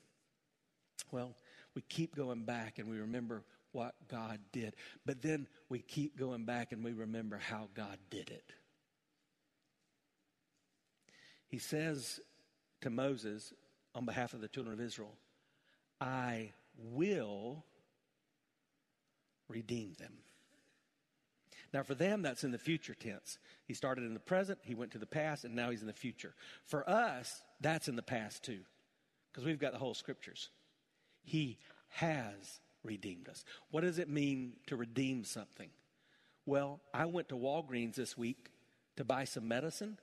Well, 1.11 1.35
we 1.75 1.83
keep 1.83 2.15
going 2.15 2.43
back 2.43 2.79
and 2.79 2.89
we 2.89 2.97
remember 2.97 3.43
what 3.71 3.95
God 4.07 4.39
did. 4.51 4.75
But 5.05 5.21
then 5.21 5.47
we 5.69 5.79
keep 5.79 6.17
going 6.17 6.45
back 6.45 6.71
and 6.71 6.83
we 6.83 6.93
remember 6.93 7.37
how 7.37 7.69
God 7.73 7.97
did 8.09 8.29
it. 8.29 8.53
He 11.47 11.59
says 11.59 12.19
to 12.81 12.89
Moses 12.89 13.53
on 13.93 14.05
behalf 14.05 14.33
of 14.33 14.41
the 14.41 14.47
children 14.47 14.73
of 14.73 14.81
Israel, 14.81 15.15
I 16.01 16.51
will 16.77 17.63
redeem 19.47 19.93
them. 19.99 20.22
Now, 21.73 21.81
for 21.81 21.95
them, 21.95 22.21
that's 22.21 22.43
in 22.43 22.51
the 22.51 22.59
future 22.59 22.93
tense. 22.93 23.39
He 23.65 23.73
started 23.73 24.05
in 24.05 24.13
the 24.13 24.19
present, 24.19 24.59
he 24.61 24.75
went 24.75 24.91
to 24.91 24.99
the 24.99 25.07
past, 25.07 25.43
and 25.43 25.55
now 25.55 25.71
he's 25.71 25.81
in 25.81 25.87
the 25.87 25.93
future. 25.93 26.35
For 26.65 26.87
us, 26.87 27.41
that's 27.59 27.87
in 27.87 27.95
the 27.95 28.03
past 28.03 28.43
too, 28.43 28.59
because 29.31 29.43
we've 29.43 29.59
got 29.59 29.73
the 29.73 29.79
whole 29.79 29.95
scriptures. 29.95 30.49
He 31.23 31.57
has 31.89 32.59
redeemed 32.83 33.27
us. 33.27 33.43
What 33.71 33.81
does 33.81 33.97
it 33.97 34.07
mean 34.07 34.53
to 34.67 34.75
redeem 34.75 35.23
something? 35.23 35.69
Well, 36.45 36.79
I 36.93 37.05
went 37.05 37.29
to 37.29 37.35
Walgreens 37.35 37.95
this 37.95 38.17
week 38.17 38.49
to 38.97 39.03
buy 39.03 39.23
some 39.23 39.47
medicine, 39.47 39.97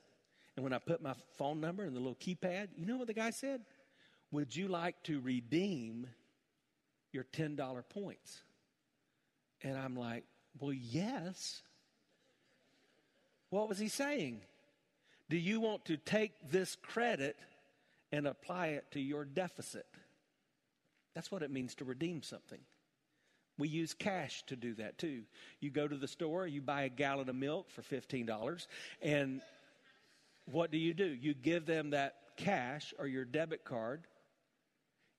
and 0.56 0.64
when 0.64 0.72
I 0.72 0.78
put 0.78 1.00
my 1.00 1.14
phone 1.38 1.60
number 1.60 1.84
in 1.84 1.94
the 1.94 2.00
little 2.00 2.16
keypad, 2.16 2.70
you 2.76 2.84
know 2.84 2.96
what 2.96 3.06
the 3.06 3.14
guy 3.14 3.30
said? 3.30 3.60
Would 4.32 4.56
you 4.56 4.66
like 4.66 5.00
to 5.04 5.20
redeem 5.20 6.08
your 7.12 7.24
$10 7.24 7.82
points? 7.88 8.42
And 9.62 9.76
I'm 9.76 9.96
like, 9.96 10.24
well, 10.58 10.72
yes. 10.72 11.62
What 13.50 13.68
was 13.68 13.78
he 13.78 13.88
saying? 13.88 14.40
Do 15.28 15.36
you 15.36 15.60
want 15.60 15.84
to 15.86 15.96
take 15.96 16.32
this 16.50 16.76
credit 16.82 17.36
and 18.12 18.26
apply 18.26 18.68
it 18.68 18.90
to 18.92 19.00
your 19.00 19.24
deficit? 19.24 19.86
That's 21.14 21.30
what 21.30 21.42
it 21.42 21.50
means 21.50 21.74
to 21.76 21.84
redeem 21.84 22.22
something. 22.22 22.60
We 23.58 23.68
use 23.68 23.92
cash 23.92 24.42
to 24.46 24.56
do 24.56 24.74
that 24.74 24.98
too. 24.98 25.22
You 25.60 25.70
go 25.70 25.86
to 25.86 25.96
the 25.96 26.08
store, 26.08 26.46
you 26.46 26.62
buy 26.62 26.82
a 26.82 26.88
gallon 26.88 27.28
of 27.28 27.36
milk 27.36 27.70
for 27.70 27.82
$15, 27.82 28.66
and 29.02 29.40
what 30.50 30.70
do 30.70 30.78
you 30.78 30.94
do? 30.94 31.04
You 31.04 31.34
give 31.34 31.66
them 31.66 31.90
that 31.90 32.14
cash 32.36 32.94
or 32.98 33.06
your 33.06 33.24
debit 33.24 33.64
card, 33.64 34.06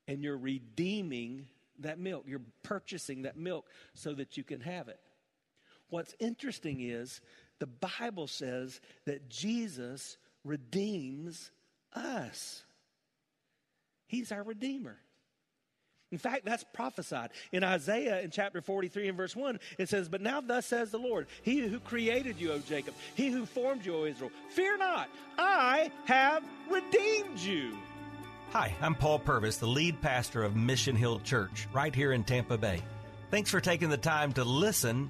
and 0.08 0.24
you're 0.24 0.38
redeeming 0.38 1.48
that 1.80 2.00
milk. 2.00 2.24
You're 2.28 2.42
purchasing 2.64 3.24
that 3.24 3.38
milk 3.38 3.66
so 3.94 4.14
that 4.14 4.38
you 4.38 4.44
can 4.44 4.62
have 4.62 4.88
it. 4.88 5.00
What's 5.92 6.16
interesting 6.20 6.80
is 6.82 7.22
the 7.60 7.68
Bible 7.68 8.28
says 8.28 8.82
that 9.06 9.30
Jesus 9.30 10.18
redeems 10.44 11.52
us. 11.94 12.64
He's 14.08 14.32
our 14.32 14.42
Redeemer. 14.42 14.98
In 16.12 16.18
fact, 16.18 16.44
that's 16.44 16.66
prophesied. 16.74 17.30
In 17.52 17.64
Isaiah 17.64 18.22
in 18.22 18.32
chapter 18.32 18.62
43 18.62 19.10
and 19.10 19.18
verse 19.18 19.36
1, 19.36 19.60
it 19.78 19.90
says, 19.90 20.10
But 20.10 20.22
now 20.22 20.42
thus 20.42 20.66
says 20.66 20.92
the 20.92 20.98
Lord, 20.98 21.28
He 21.42 21.60
who 21.60 21.80
created 21.80 22.40
you, 22.40 22.54
O 22.54 22.60
Jacob, 22.60 22.96
He 23.16 23.30
who 23.30 23.46
formed 23.46 23.86
you, 23.86 23.96
O 23.96 24.06
Israel, 24.06 24.32
fear 24.50 24.78
not, 24.78 25.10
I 25.38 25.92
have 26.06 26.44
redeemed 26.70 27.40
you. 27.40 27.78
Hi, 28.52 28.74
I'm 28.82 28.96
Paul 28.96 29.20
Purvis, 29.20 29.58
the 29.58 29.68
lead 29.68 30.02
pastor 30.02 30.44
of 30.44 30.56
Mission 30.56 30.96
Hill 30.96 31.20
Church, 31.20 31.68
right 31.74 31.96
here 31.96 32.12
in 32.12 32.24
Tampa 32.24 32.58
Bay. 32.58 32.82
Thanks 33.30 33.50
for 33.50 33.62
taking 33.62 33.90
the 33.90 33.98
time 33.98 34.34
to 34.34 34.44
listen 34.44 35.10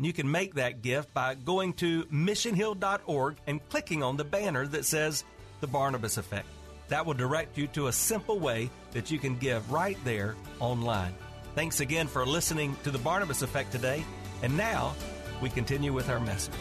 And 0.00 0.06
you 0.06 0.14
can 0.14 0.30
make 0.30 0.54
that 0.54 0.80
gift 0.80 1.12
by 1.12 1.34
going 1.34 1.74
to 1.74 2.04
missionhill.org 2.04 3.36
and 3.46 3.68
clicking 3.68 4.02
on 4.02 4.16
the 4.16 4.24
banner 4.24 4.66
that 4.68 4.86
says 4.86 5.24
The 5.60 5.66
Barnabas 5.66 6.16
Effect. 6.16 6.46
That 6.88 7.04
will 7.04 7.12
direct 7.12 7.58
you 7.58 7.66
to 7.66 7.88
a 7.88 7.92
simple 7.92 8.38
way 8.38 8.70
that 8.92 9.10
you 9.10 9.18
can 9.18 9.36
give 9.36 9.70
right 9.70 9.98
there 10.02 10.36
online. 10.58 11.14
Thanks 11.54 11.80
again 11.80 12.06
for 12.06 12.24
listening 12.24 12.78
to 12.84 12.90
The 12.90 12.96
Barnabas 12.96 13.42
Effect 13.42 13.72
today. 13.72 14.02
And 14.42 14.56
now 14.56 14.94
we 15.42 15.50
continue 15.50 15.92
with 15.92 16.08
our 16.08 16.18
message. 16.18 16.54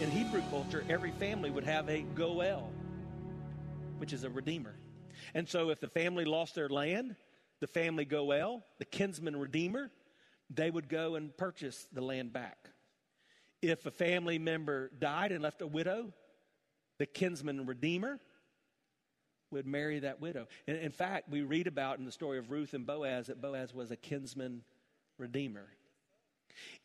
In 0.00 0.10
Hebrew 0.10 0.40
culture, 0.48 0.86
every 0.88 1.10
family 1.10 1.50
would 1.50 1.64
have 1.64 1.86
a 1.90 2.00
Goel 2.14 2.72
which 3.98 4.14
is 4.14 4.24
a 4.24 4.30
redeemer. 4.30 4.74
And 5.34 5.46
so 5.46 5.68
if 5.68 5.80
the 5.80 5.88
family 5.88 6.24
lost 6.24 6.54
their 6.54 6.70
land, 6.70 7.14
the 7.60 7.66
family 7.66 8.06
Goel, 8.06 8.64
the 8.78 8.86
kinsman 8.86 9.36
redeemer, 9.36 9.90
they 10.50 10.70
would 10.70 10.88
go 10.88 11.14
and 11.14 11.36
purchase 11.36 11.86
the 11.92 12.00
land 12.00 12.32
back. 12.32 12.58
If 13.62 13.86
a 13.86 13.90
family 13.90 14.38
member 14.38 14.90
died 14.98 15.32
and 15.32 15.42
left 15.42 15.62
a 15.62 15.66
widow, 15.66 16.12
the 16.98 17.06
kinsman 17.06 17.66
redeemer 17.66 18.18
would 19.50 19.66
marry 19.66 20.00
that 20.00 20.20
widow. 20.20 20.46
In 20.66 20.90
fact, 20.90 21.28
we 21.28 21.42
read 21.42 21.66
about 21.66 21.98
in 21.98 22.04
the 22.04 22.12
story 22.12 22.38
of 22.38 22.50
Ruth 22.50 22.74
and 22.74 22.86
Boaz 22.86 23.26
that 23.26 23.40
Boaz 23.40 23.74
was 23.74 23.90
a 23.90 23.96
kinsman 23.96 24.62
redeemer. 25.18 25.66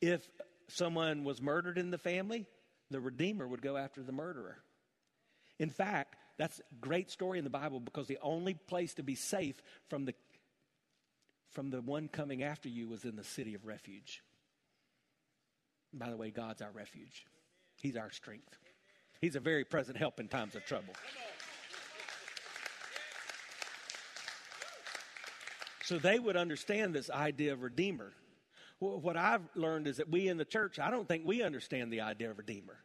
If 0.01 0.27
someone 0.67 1.24
was 1.24 1.41
murdered 1.41 1.77
in 1.77 1.91
the 1.91 1.98
family, 1.98 2.45
the 2.91 3.00
redeemer 3.00 3.48
would 3.48 3.62
go 3.62 3.77
after 3.77 4.01
the 4.01 4.12
murderer. 4.12 4.57
In 5.60 5.69
fact, 5.69 6.15
that's 6.38 6.60
a 6.60 6.75
great 6.81 7.10
story 7.10 7.38
in 7.38 7.43
the 7.43 7.50
Bible 7.50 7.79
because 7.79 8.07
the 8.07 8.19
only 8.22 8.55
place 8.55 8.93
to 8.95 9.03
be 9.03 9.15
safe 9.15 9.62
from 9.89 10.05
the 10.05 10.13
from 11.55 11.69
the 11.69 11.81
one 11.81 12.09
coming 12.09 12.43
after 12.43 12.67
you 12.67 12.89
was 12.89 13.05
in 13.05 13.15
the 13.15 13.24
city 13.24 13.55
of 13.55 13.65
refuge. 13.65 14.21
By 15.93 16.09
the 16.09 16.17
way, 16.17 16.29
God's 16.29 16.62
our 16.62 16.71
refuge. 16.71 17.25
He's 17.77 17.95
our 17.95 18.12
strength. 18.12 18.57
He's 19.21 19.38
a 19.38 19.39
very 19.39 19.63
present 19.63 19.97
help 19.97 20.19
in 20.19 20.27
times 20.27 20.55
of 20.55 20.65
trouble. 20.65 20.93
So 25.83 25.97
they 25.97 26.19
would 26.19 26.35
understand 26.35 26.93
this 26.93 27.09
idea 27.09 27.53
of 27.53 27.62
redeemer. 27.62 28.12
What 28.79 29.15
I've 29.15 29.47
learned 29.55 29.88
is 29.88 29.97
that 29.97 30.09
we 30.09 30.27
in 30.27 30.38
the 30.38 30.43
church, 30.43 30.77
I 30.77 30.91
don't 30.91 31.07
think 31.07 31.25
we 31.25 31.41
understand 31.41 31.93
the 31.93 32.01
idea 32.01 32.31
of 32.31 32.38
redeemer. 32.38 32.77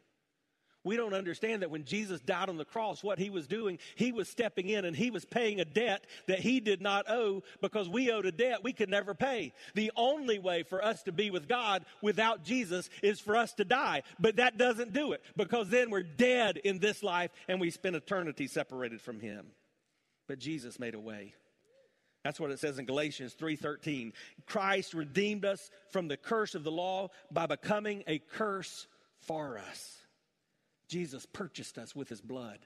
We 0.83 0.97
don't 0.97 1.13
understand 1.13 1.61
that 1.61 1.71
when 1.71 1.85
Jesus 1.85 2.21
died 2.21 2.49
on 2.49 2.57
the 2.57 2.65
cross, 2.65 3.05
what 3.05 3.19
he 3.19 3.29
was 3.29 3.47
doing, 3.47 3.79
he 3.97 4.13
was 4.13 4.29
stepping 4.29 4.69
in 4.71 4.87
and 4.87 4.97
he 4.97 5.11
was 5.11 5.27
paying 5.27 5.61
a 5.61 5.65
debt 5.65 6.07
that 6.27 6.39
he 6.39 6.59
did 6.59 6.81
not 6.81 7.09
owe 7.11 7.43
because 7.61 7.87
we 7.87 8.11
owed 8.11 8.25
a 8.25 8.33
debt 8.33 8.65
we 8.65 8.73
could 8.73 8.89
never 8.89 9.15
pay. 9.15 9.53
The 9.75 9.93
only 9.95 10.39
way 10.39 10.63
for 10.63 10.83
us 10.83 11.03
to 11.03 11.13
be 11.13 11.31
with 11.31 11.49
God 11.49 11.85
without 12.01 12.45
Jesus 12.45 12.89
is 13.03 13.21
for 13.21 13.37
us 13.37 13.53
to 13.55 13.65
die. 13.65 14.05
But 14.19 14.37
that 14.37 14.57
doesn't 14.57 14.95
do 14.95 15.13
it 15.13 15.23
because 15.37 15.69
then 15.69 15.91
we're 15.91 16.03
dead 16.03 16.57
in 16.57 16.79
this 16.79 17.03
life 17.03 17.31
and 17.47 17.61
we 17.61 17.71
spend 17.71 17.95
eternity 17.95 18.47
separated 18.47 19.03
from 19.03 19.21
him. 19.21 19.49
But 20.29 20.39
Jesus 20.39 20.81
made 20.81 20.95
a 20.95 21.01
way. 21.01 21.35
That's 22.25 22.41
what 22.41 22.51
it 22.51 22.59
says 22.59 22.79
in 22.79 22.87
Galatians 22.87 23.35
3:13. 23.35 24.13
Christ 24.47 24.95
redeemed 24.95 25.45
us 25.45 25.71
from 25.91 26.09
the 26.09 26.17
curse 26.17 26.55
of 26.55 26.65
the 26.65 26.71
law 26.71 27.09
by 27.31 27.47
becoming 27.47 28.05
a 28.07 28.19
curse 28.19 28.87
for 29.19 29.59
us. 29.59 30.00
Jesus 30.91 31.25
purchased 31.25 31.79
us 31.79 31.95
with 31.95 32.09
his 32.09 32.21
blood. 32.21 32.59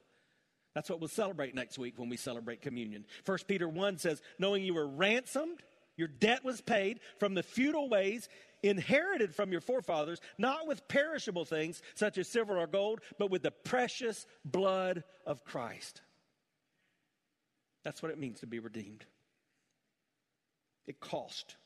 That's 0.74 0.90
what 0.90 0.98
we'll 0.98 1.08
celebrate 1.08 1.54
next 1.54 1.78
week 1.78 1.98
when 1.98 2.08
we 2.08 2.16
celebrate 2.16 2.62
communion. 2.62 3.04
1 3.26 3.38
Peter 3.46 3.68
1 3.68 3.98
says, 3.98 4.20
Knowing 4.40 4.64
you 4.64 4.74
were 4.74 4.88
ransomed, 4.88 5.62
your 5.96 6.08
debt 6.08 6.44
was 6.44 6.60
paid 6.60 6.98
from 7.20 7.34
the 7.34 7.44
feudal 7.44 7.88
ways 7.88 8.28
inherited 8.62 9.34
from 9.34 9.52
your 9.52 9.60
forefathers, 9.60 10.20
not 10.38 10.66
with 10.66 10.88
perishable 10.88 11.44
things 11.44 11.82
such 11.94 12.18
as 12.18 12.26
silver 12.26 12.58
or 12.58 12.66
gold, 12.66 13.00
but 13.18 13.30
with 13.30 13.42
the 13.42 13.50
precious 13.50 14.26
blood 14.44 15.04
of 15.26 15.44
Christ. 15.44 16.00
That's 17.84 18.02
what 18.02 18.10
it 18.10 18.18
means 18.18 18.40
to 18.40 18.46
be 18.46 18.58
redeemed. 18.58 19.04
It 20.86 20.98
cost. 20.98 21.56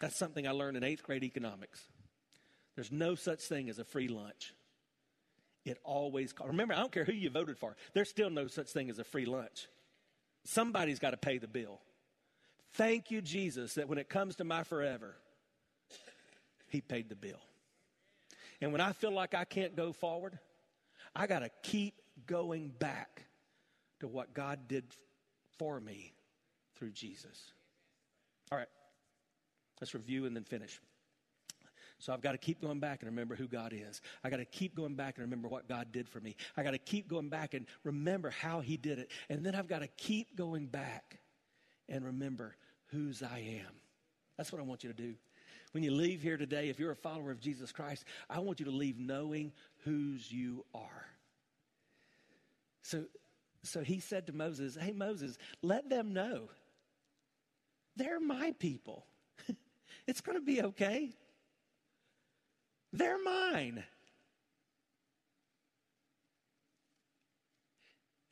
That's 0.00 0.16
something 0.16 0.46
I 0.46 0.50
learned 0.50 0.76
in 0.76 0.84
eighth 0.84 1.04
grade 1.04 1.24
economics. 1.24 1.80
There's 2.78 2.92
no 2.92 3.16
such 3.16 3.40
thing 3.40 3.68
as 3.68 3.80
a 3.80 3.84
free 3.84 4.06
lunch. 4.06 4.54
It 5.64 5.80
always 5.82 6.32
costs. 6.32 6.52
Remember, 6.52 6.74
I 6.74 6.76
don't 6.76 6.92
care 6.92 7.04
who 7.04 7.12
you 7.12 7.28
voted 7.28 7.58
for, 7.58 7.74
there's 7.92 8.08
still 8.08 8.30
no 8.30 8.46
such 8.46 8.68
thing 8.68 8.88
as 8.88 9.00
a 9.00 9.04
free 9.04 9.24
lunch. 9.24 9.66
Somebody's 10.44 11.00
got 11.00 11.10
to 11.10 11.16
pay 11.16 11.38
the 11.38 11.48
bill. 11.48 11.80
Thank 12.74 13.10
you, 13.10 13.20
Jesus, 13.20 13.74
that 13.74 13.88
when 13.88 13.98
it 13.98 14.08
comes 14.08 14.36
to 14.36 14.44
my 14.44 14.62
forever, 14.62 15.16
He 16.68 16.80
paid 16.80 17.08
the 17.08 17.16
bill. 17.16 17.40
And 18.60 18.70
when 18.70 18.80
I 18.80 18.92
feel 18.92 19.10
like 19.10 19.34
I 19.34 19.44
can't 19.44 19.74
go 19.74 19.92
forward, 19.92 20.38
I 21.16 21.26
got 21.26 21.40
to 21.40 21.50
keep 21.64 22.00
going 22.28 22.68
back 22.78 23.24
to 23.98 24.06
what 24.06 24.34
God 24.34 24.68
did 24.68 24.84
for 25.58 25.80
me 25.80 26.12
through 26.76 26.92
Jesus. 26.92 27.50
All 28.52 28.58
right, 28.58 28.68
let's 29.80 29.94
review 29.94 30.26
and 30.26 30.36
then 30.36 30.44
finish. 30.44 30.80
So 31.98 32.12
I've 32.12 32.20
got 32.20 32.32
to 32.32 32.38
keep 32.38 32.60
going 32.60 32.78
back 32.78 33.02
and 33.02 33.10
remember 33.10 33.34
who 33.34 33.48
God 33.48 33.72
is. 33.74 34.00
I 34.22 34.30
got 34.30 34.36
to 34.36 34.44
keep 34.44 34.74
going 34.76 34.94
back 34.94 35.16
and 35.16 35.24
remember 35.24 35.48
what 35.48 35.68
God 35.68 35.90
did 35.90 36.08
for 36.08 36.20
me. 36.20 36.36
I 36.56 36.62
got 36.62 36.70
to 36.70 36.78
keep 36.78 37.08
going 37.08 37.28
back 37.28 37.54
and 37.54 37.66
remember 37.82 38.30
how 38.30 38.60
He 38.60 38.76
did 38.76 38.98
it. 38.98 39.10
And 39.28 39.44
then 39.44 39.54
I've 39.54 39.68
got 39.68 39.80
to 39.80 39.88
keep 39.88 40.36
going 40.36 40.66
back 40.66 41.18
and 41.88 42.04
remember 42.04 42.56
whose 42.86 43.22
I 43.22 43.60
am. 43.62 43.74
That's 44.36 44.52
what 44.52 44.60
I 44.60 44.64
want 44.64 44.84
you 44.84 44.92
to 44.92 44.96
do. 44.96 45.14
When 45.72 45.82
you 45.82 45.90
leave 45.90 46.22
here 46.22 46.36
today, 46.36 46.68
if 46.68 46.78
you're 46.78 46.92
a 46.92 46.96
follower 46.96 47.30
of 47.30 47.40
Jesus 47.40 47.72
Christ, 47.72 48.04
I 48.30 48.38
want 48.38 48.60
you 48.60 48.66
to 48.66 48.72
leave 48.72 48.98
knowing 48.98 49.52
whose 49.84 50.30
you 50.30 50.64
are. 50.74 51.06
So, 52.82 53.04
so 53.64 53.80
he 53.80 54.00
said 54.00 54.28
to 54.28 54.32
Moses, 54.32 54.76
Hey, 54.80 54.92
Moses, 54.92 55.36
let 55.62 55.90
them 55.90 56.14
know 56.14 56.48
they're 57.96 58.20
my 58.20 58.54
people. 58.58 59.04
it's 60.06 60.20
going 60.20 60.38
to 60.38 60.44
be 60.44 60.62
okay. 60.62 61.10
They're 62.92 63.22
mine. 63.22 63.84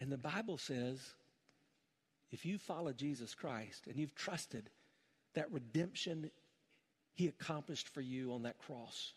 And 0.01 0.11
the 0.11 0.19
Bible 0.19 0.59
says 0.59 1.01
if 2.31 2.45
you 2.45 2.59
follow 2.59 2.93
Jesus 2.93 3.35
Christ 3.35 3.87
and 3.87 3.97
you've 3.97 4.15
trusted 4.15 4.71
that 5.35 5.51
redemption 5.53 6.31
he 7.15 7.29
accomplished 7.29 7.89
for 7.89 8.01
you 8.01 8.33
on 8.33 8.43
that 8.43 8.59
cross, 8.59 9.13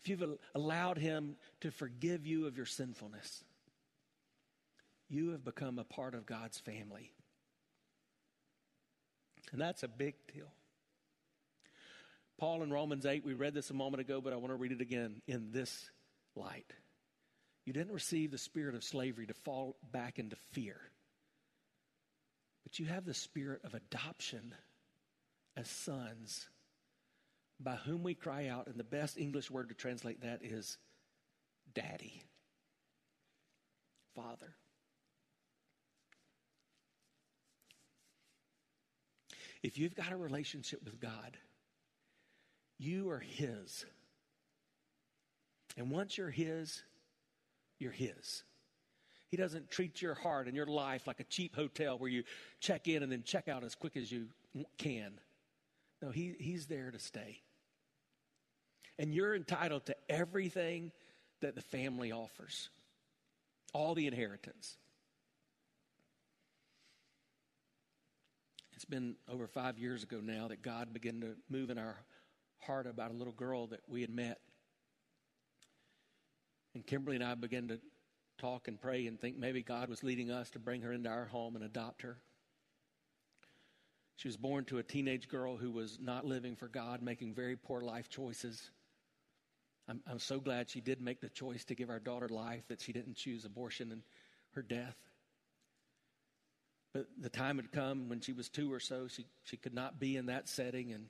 if 0.00 0.08
you've 0.08 0.38
allowed 0.54 0.98
him 0.98 1.36
to 1.60 1.70
forgive 1.70 2.26
you 2.26 2.46
of 2.46 2.56
your 2.56 2.66
sinfulness, 2.66 3.42
you 5.08 5.30
have 5.30 5.44
become 5.44 5.78
a 5.78 5.84
part 5.84 6.14
of 6.14 6.26
God's 6.26 6.58
family. 6.58 7.10
And 9.52 9.60
that's 9.60 9.82
a 9.82 9.88
big 9.88 10.14
deal. 10.32 10.52
Paul 12.38 12.62
in 12.62 12.72
Romans 12.72 13.06
8, 13.06 13.24
we 13.24 13.34
read 13.34 13.54
this 13.54 13.70
a 13.70 13.74
moment 13.74 14.00
ago, 14.00 14.20
but 14.20 14.32
I 14.32 14.36
want 14.36 14.50
to 14.50 14.56
read 14.56 14.72
it 14.72 14.80
again 14.80 15.22
in 15.26 15.52
this 15.52 15.90
light. 16.34 16.70
You 17.64 17.72
didn't 17.72 17.94
receive 17.94 18.30
the 18.30 18.38
spirit 18.38 18.74
of 18.74 18.84
slavery 18.84 19.26
to 19.26 19.34
fall 19.34 19.76
back 19.90 20.18
into 20.18 20.36
fear, 20.52 20.78
but 22.62 22.78
you 22.78 22.86
have 22.86 23.04
the 23.04 23.14
spirit 23.14 23.62
of 23.64 23.74
adoption 23.74 24.54
as 25.56 25.68
sons, 25.68 26.48
by 27.58 27.76
whom 27.76 28.02
we 28.02 28.14
cry 28.14 28.48
out, 28.48 28.66
and 28.66 28.76
the 28.76 28.84
best 28.84 29.16
English 29.16 29.50
word 29.50 29.70
to 29.70 29.74
translate 29.74 30.20
that 30.20 30.44
is 30.44 30.76
daddy, 31.74 32.22
father. 34.14 34.54
If 39.62 39.78
you've 39.78 39.94
got 39.94 40.12
a 40.12 40.16
relationship 40.16 40.84
with 40.84 41.00
God, 41.00 41.38
you 42.78 43.10
are 43.10 43.18
His. 43.18 43.84
And 45.76 45.90
once 45.90 46.16
you're 46.16 46.30
His, 46.30 46.82
you're 47.78 47.92
His. 47.92 48.44
He 49.28 49.36
doesn't 49.36 49.70
treat 49.70 50.00
your 50.00 50.14
heart 50.14 50.46
and 50.46 50.56
your 50.56 50.66
life 50.66 51.06
like 51.06 51.20
a 51.20 51.24
cheap 51.24 51.54
hotel 51.56 51.98
where 51.98 52.10
you 52.10 52.22
check 52.60 52.88
in 52.88 53.02
and 53.02 53.10
then 53.10 53.22
check 53.24 53.48
out 53.48 53.64
as 53.64 53.74
quick 53.74 53.96
as 53.96 54.10
you 54.10 54.26
can. 54.78 55.12
No, 56.00 56.10
he, 56.10 56.34
He's 56.38 56.66
there 56.66 56.90
to 56.90 56.98
stay. 56.98 57.40
And 58.98 59.12
you're 59.12 59.34
entitled 59.34 59.86
to 59.86 59.96
everything 60.08 60.92
that 61.40 61.54
the 61.54 61.60
family 61.60 62.12
offers, 62.12 62.70
all 63.74 63.94
the 63.94 64.06
inheritance. 64.06 64.76
It's 68.74 68.84
been 68.84 69.16
over 69.30 69.46
five 69.46 69.78
years 69.78 70.02
ago 70.02 70.20
now 70.22 70.48
that 70.48 70.62
God 70.62 70.92
began 70.92 71.20
to 71.20 71.34
move 71.50 71.70
in 71.70 71.78
our 71.78 71.96
heart 72.60 72.86
about 72.86 73.10
a 73.10 73.14
little 73.14 73.32
girl 73.32 73.68
that 73.68 73.80
we 73.88 74.00
had 74.00 74.10
met. 74.10 74.38
And 76.74 76.86
Kimberly 76.86 77.16
and 77.16 77.24
I 77.24 77.34
began 77.34 77.68
to 77.68 77.80
talk 78.38 78.68
and 78.68 78.80
pray 78.80 79.06
and 79.06 79.18
think 79.18 79.38
maybe 79.38 79.62
God 79.62 79.88
was 79.88 80.02
leading 80.02 80.30
us 80.30 80.50
to 80.50 80.58
bring 80.58 80.82
her 80.82 80.92
into 80.92 81.08
our 81.08 81.24
home 81.24 81.56
and 81.56 81.64
adopt 81.64 82.02
her. 82.02 82.18
She 84.16 84.28
was 84.28 84.36
born 84.36 84.64
to 84.66 84.78
a 84.78 84.82
teenage 84.82 85.28
girl 85.28 85.56
who 85.56 85.70
was 85.70 85.98
not 86.00 86.24
living 86.24 86.56
for 86.56 86.68
God, 86.68 87.02
making 87.02 87.34
very 87.34 87.56
poor 87.56 87.80
life 87.80 88.08
choices. 88.08 88.70
I'm, 89.88 90.00
I'm 90.10 90.18
so 90.18 90.40
glad 90.40 90.70
she 90.70 90.80
did 90.80 91.00
make 91.00 91.20
the 91.20 91.28
choice 91.28 91.64
to 91.66 91.74
give 91.74 91.90
our 91.90 91.98
daughter 91.98 92.28
life, 92.28 92.66
that 92.68 92.80
she 92.80 92.92
didn't 92.92 93.16
choose 93.16 93.44
abortion 93.44 93.92
and 93.92 94.02
her 94.52 94.62
death. 94.62 94.96
But 96.94 97.06
the 97.20 97.28
time 97.28 97.56
had 97.56 97.72
come 97.72 98.08
when 98.08 98.20
she 98.20 98.32
was 98.32 98.48
two 98.48 98.72
or 98.72 98.80
so, 98.80 99.06
she, 99.06 99.26
she 99.44 99.58
could 99.58 99.74
not 99.74 100.00
be 100.00 100.16
in 100.16 100.26
that 100.26 100.48
setting. 100.48 100.92
And 100.92 101.08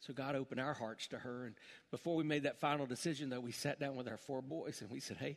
so 0.00 0.12
God 0.12 0.34
opened 0.36 0.60
our 0.60 0.74
hearts 0.74 1.08
to 1.08 1.18
her. 1.18 1.46
And 1.46 1.54
before 1.90 2.16
we 2.16 2.24
made 2.24 2.44
that 2.44 2.58
final 2.58 2.86
decision, 2.86 3.30
though, 3.30 3.40
we 3.40 3.52
sat 3.52 3.80
down 3.80 3.96
with 3.96 4.08
our 4.08 4.16
four 4.16 4.42
boys 4.42 4.80
and 4.80 4.90
we 4.90 5.00
said, 5.00 5.16
Hey, 5.16 5.36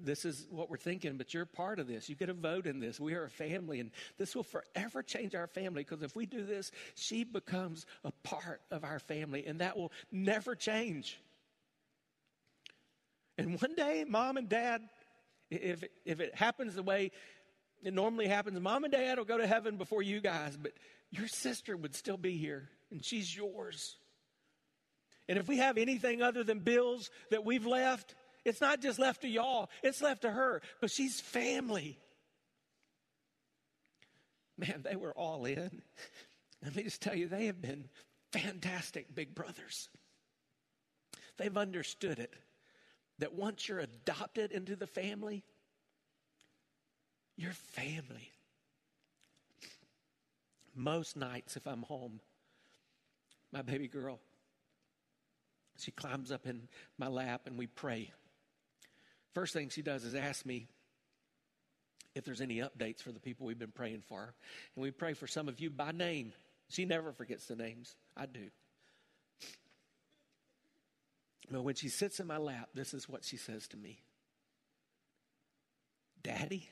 this 0.00 0.24
is 0.24 0.46
what 0.50 0.70
we're 0.70 0.76
thinking, 0.76 1.16
but 1.16 1.34
you're 1.34 1.44
part 1.44 1.78
of 1.78 1.86
this. 1.86 2.08
You 2.08 2.14
get 2.14 2.28
a 2.28 2.34
vote 2.34 2.66
in 2.66 2.80
this. 2.80 2.98
We 2.98 3.14
are 3.14 3.24
a 3.24 3.30
family, 3.30 3.80
and 3.80 3.90
this 4.18 4.34
will 4.34 4.44
forever 4.44 5.02
change 5.02 5.34
our 5.34 5.46
family 5.46 5.84
because 5.84 6.02
if 6.02 6.16
we 6.16 6.26
do 6.26 6.44
this, 6.44 6.70
she 6.94 7.24
becomes 7.24 7.84
a 8.04 8.12
part 8.22 8.62
of 8.70 8.84
our 8.84 8.98
family, 8.98 9.44
and 9.46 9.60
that 9.60 9.76
will 9.76 9.92
never 10.10 10.54
change. 10.54 11.20
And 13.36 13.60
one 13.60 13.74
day, 13.74 14.04
mom 14.08 14.36
and 14.36 14.48
dad 14.48 14.82
If, 15.50 15.84
if 16.04 16.20
it 16.20 16.34
happens 16.34 16.74
the 16.74 16.82
way 16.82 17.10
it 17.82 17.92
normally 17.92 18.28
happens, 18.28 18.58
mom 18.60 18.84
and 18.84 18.92
dad 18.92 19.18
will 19.18 19.26
go 19.26 19.38
to 19.38 19.46
heaven 19.46 19.76
before 19.76 20.02
you 20.02 20.20
guys, 20.20 20.56
but 20.56 20.72
your 21.10 21.28
sister 21.28 21.76
would 21.76 21.94
still 21.94 22.16
be 22.16 22.36
here, 22.36 22.70
and 22.94 23.04
she's 23.04 23.36
yours. 23.36 23.96
And 25.28 25.36
if 25.36 25.48
we 25.48 25.58
have 25.58 25.76
anything 25.76 26.22
other 26.22 26.44
than 26.44 26.60
bills 26.60 27.10
that 27.30 27.44
we've 27.44 27.66
left, 27.66 28.14
it's 28.44 28.60
not 28.60 28.80
just 28.80 29.00
left 29.00 29.22
to 29.22 29.28
y'all, 29.28 29.68
it's 29.82 30.00
left 30.00 30.22
to 30.22 30.30
her 30.30 30.62
because 30.80 30.94
she's 30.94 31.20
family. 31.20 31.98
Man, 34.56 34.84
they 34.88 34.94
were 34.94 35.12
all 35.12 35.44
in. 35.44 35.82
Let 36.62 36.76
me 36.76 36.84
just 36.84 37.02
tell 37.02 37.16
you, 37.16 37.26
they 37.26 37.46
have 37.46 37.60
been 37.60 37.88
fantastic 38.32 39.12
big 39.12 39.34
brothers. 39.34 39.88
They've 41.36 41.56
understood 41.56 42.20
it 42.20 42.32
that 43.18 43.34
once 43.34 43.68
you're 43.68 43.80
adopted 43.80 44.52
into 44.52 44.76
the 44.76 44.86
family, 44.86 45.42
you're 47.36 47.52
family. 47.52 48.30
Most 50.76 51.16
nights, 51.16 51.56
if 51.56 51.66
I'm 51.66 51.82
home, 51.82 52.20
my 53.54 53.62
baby 53.62 53.86
girl, 53.86 54.18
she 55.78 55.92
climbs 55.92 56.32
up 56.32 56.46
in 56.46 56.68
my 56.98 57.06
lap 57.06 57.42
and 57.46 57.56
we 57.56 57.68
pray. 57.68 58.10
First 59.32 59.52
thing 59.52 59.68
she 59.68 59.80
does 59.80 60.04
is 60.04 60.14
ask 60.14 60.44
me 60.44 60.66
if 62.16 62.24
there's 62.24 62.40
any 62.40 62.56
updates 62.56 63.00
for 63.00 63.12
the 63.12 63.20
people 63.20 63.46
we've 63.46 63.58
been 63.58 63.70
praying 63.70 64.02
for. 64.08 64.34
And 64.74 64.82
we 64.82 64.90
pray 64.90 65.14
for 65.14 65.28
some 65.28 65.48
of 65.48 65.60
you 65.60 65.70
by 65.70 65.92
name. 65.92 66.32
She 66.68 66.84
never 66.84 67.12
forgets 67.12 67.46
the 67.46 67.54
names. 67.54 67.94
I 68.16 68.26
do. 68.26 68.50
But 71.50 71.62
when 71.62 71.74
she 71.76 71.88
sits 71.88 72.18
in 72.18 72.26
my 72.26 72.38
lap, 72.38 72.70
this 72.74 72.92
is 72.92 73.08
what 73.08 73.24
she 73.24 73.36
says 73.36 73.68
to 73.68 73.76
me 73.76 74.00
Daddy, 76.22 76.68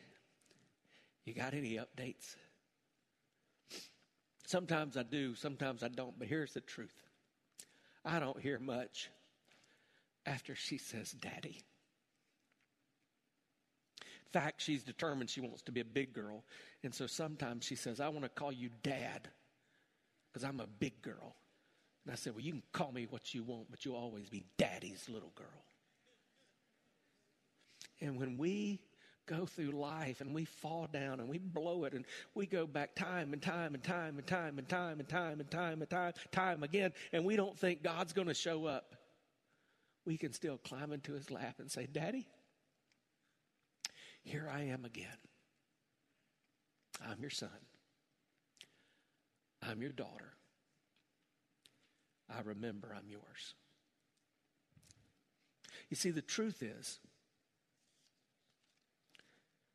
you 1.25 1.35
got 1.35 1.55
any 1.55 1.79
updates? 1.79 2.35
Sometimes 4.47 4.97
I 4.97 5.03
do, 5.03 5.35
sometimes 5.35 5.83
I 5.83 5.89
don't, 5.89 6.19
but 6.19 6.29
here's 6.29 6.53
the 6.53 6.61
truth 6.61 6.95
I 8.05 8.19
don't 8.19 8.41
hear 8.41 8.59
much 8.59 9.11
after 10.27 10.55
she 10.55 10.79
says, 10.79 11.13
Daddy. 11.13 11.63
Fact, 14.33 14.63
she's 14.63 14.83
determined 14.83 15.29
she 15.29 15.43
wants 15.43 15.63
to 15.63 15.73
be 15.73 15.81
a 15.81 15.85
big 15.85 16.15
girl. 16.15 16.45
And 16.83 16.95
so 16.95 17.07
sometimes 17.07 17.65
she 17.65 17.77
says, 17.77 18.01
I 18.01 18.09
want 18.09 18.23
to 18.23 18.31
call 18.31 18.51
you 18.51 18.71
dad 18.83 19.29
because 20.33 20.43
I'm 20.43 20.61
a 20.61 20.67
big 20.67 21.03
girl. 21.03 21.37
And 22.05 22.13
I 22.13 22.17
said, 22.17 22.35
Well, 22.35 22.43
you 22.43 22.53
can 22.53 22.63
call 22.73 22.93
me 22.93 23.07
what 23.09 23.35
you 23.35 23.43
want, 23.43 23.71
but 23.71 23.85
you'll 23.85 23.97
always 23.97 24.31
be 24.31 24.45
daddy's 24.57 25.09
little 25.09 25.33
girl. 25.35 25.65
And 28.01 28.19
when 28.19 28.39
we 28.39 28.81
go 29.27 29.47
through 29.47 29.71
life 29.71 30.21
and 30.21 30.35
we 30.35 30.45
fall 30.45 30.89
down 30.93 31.21
and 31.21 31.29
we 31.29 31.39
blow 31.39 31.85
it 31.85 31.93
and 31.93 32.05
we 32.35 32.47
go 32.47 32.67
back 32.67 32.95
time 32.95 33.33
and 33.33 33.43
time 33.43 33.75
and 33.75 33.83
time 33.83 34.17
and 34.19 34.27
time 34.27 34.59
and 34.59 34.69
time 34.69 34.99
and 34.99 35.09
time 35.09 35.41
and 35.41 35.51
time 35.51 35.81
and 35.81 35.91
time, 35.91 36.13
time 36.31 36.63
again, 36.63 36.93
and 37.13 37.25
we 37.25 37.37
don't 37.37 37.59
think 37.59 37.83
God's 37.83 38.13
going 38.13 38.29
to 38.29 38.35
show 38.35 38.67
up, 38.67 38.97
we 40.05 40.17
can 40.17 40.33
still 40.33 40.59
climb 40.59 40.93
into 40.93 41.13
his 41.13 41.31
lap 41.31 41.57
and 41.59 41.71
say, 41.71 41.87
Daddy, 41.91 42.27
here 44.23 44.51
I 44.53 44.63
am 44.63 44.85
again. 44.85 45.07
I'm 47.09 47.21
your 47.21 47.31
son. 47.31 47.49
I'm 49.63 49.81
your 49.81 49.93
daughter. 49.93 50.33
I 52.29 52.41
remember 52.43 52.95
I'm 52.97 53.09
yours. 53.09 53.55
You 55.89 55.97
see, 55.97 56.11
the 56.11 56.23
truth 56.23 56.63
is, 56.63 56.99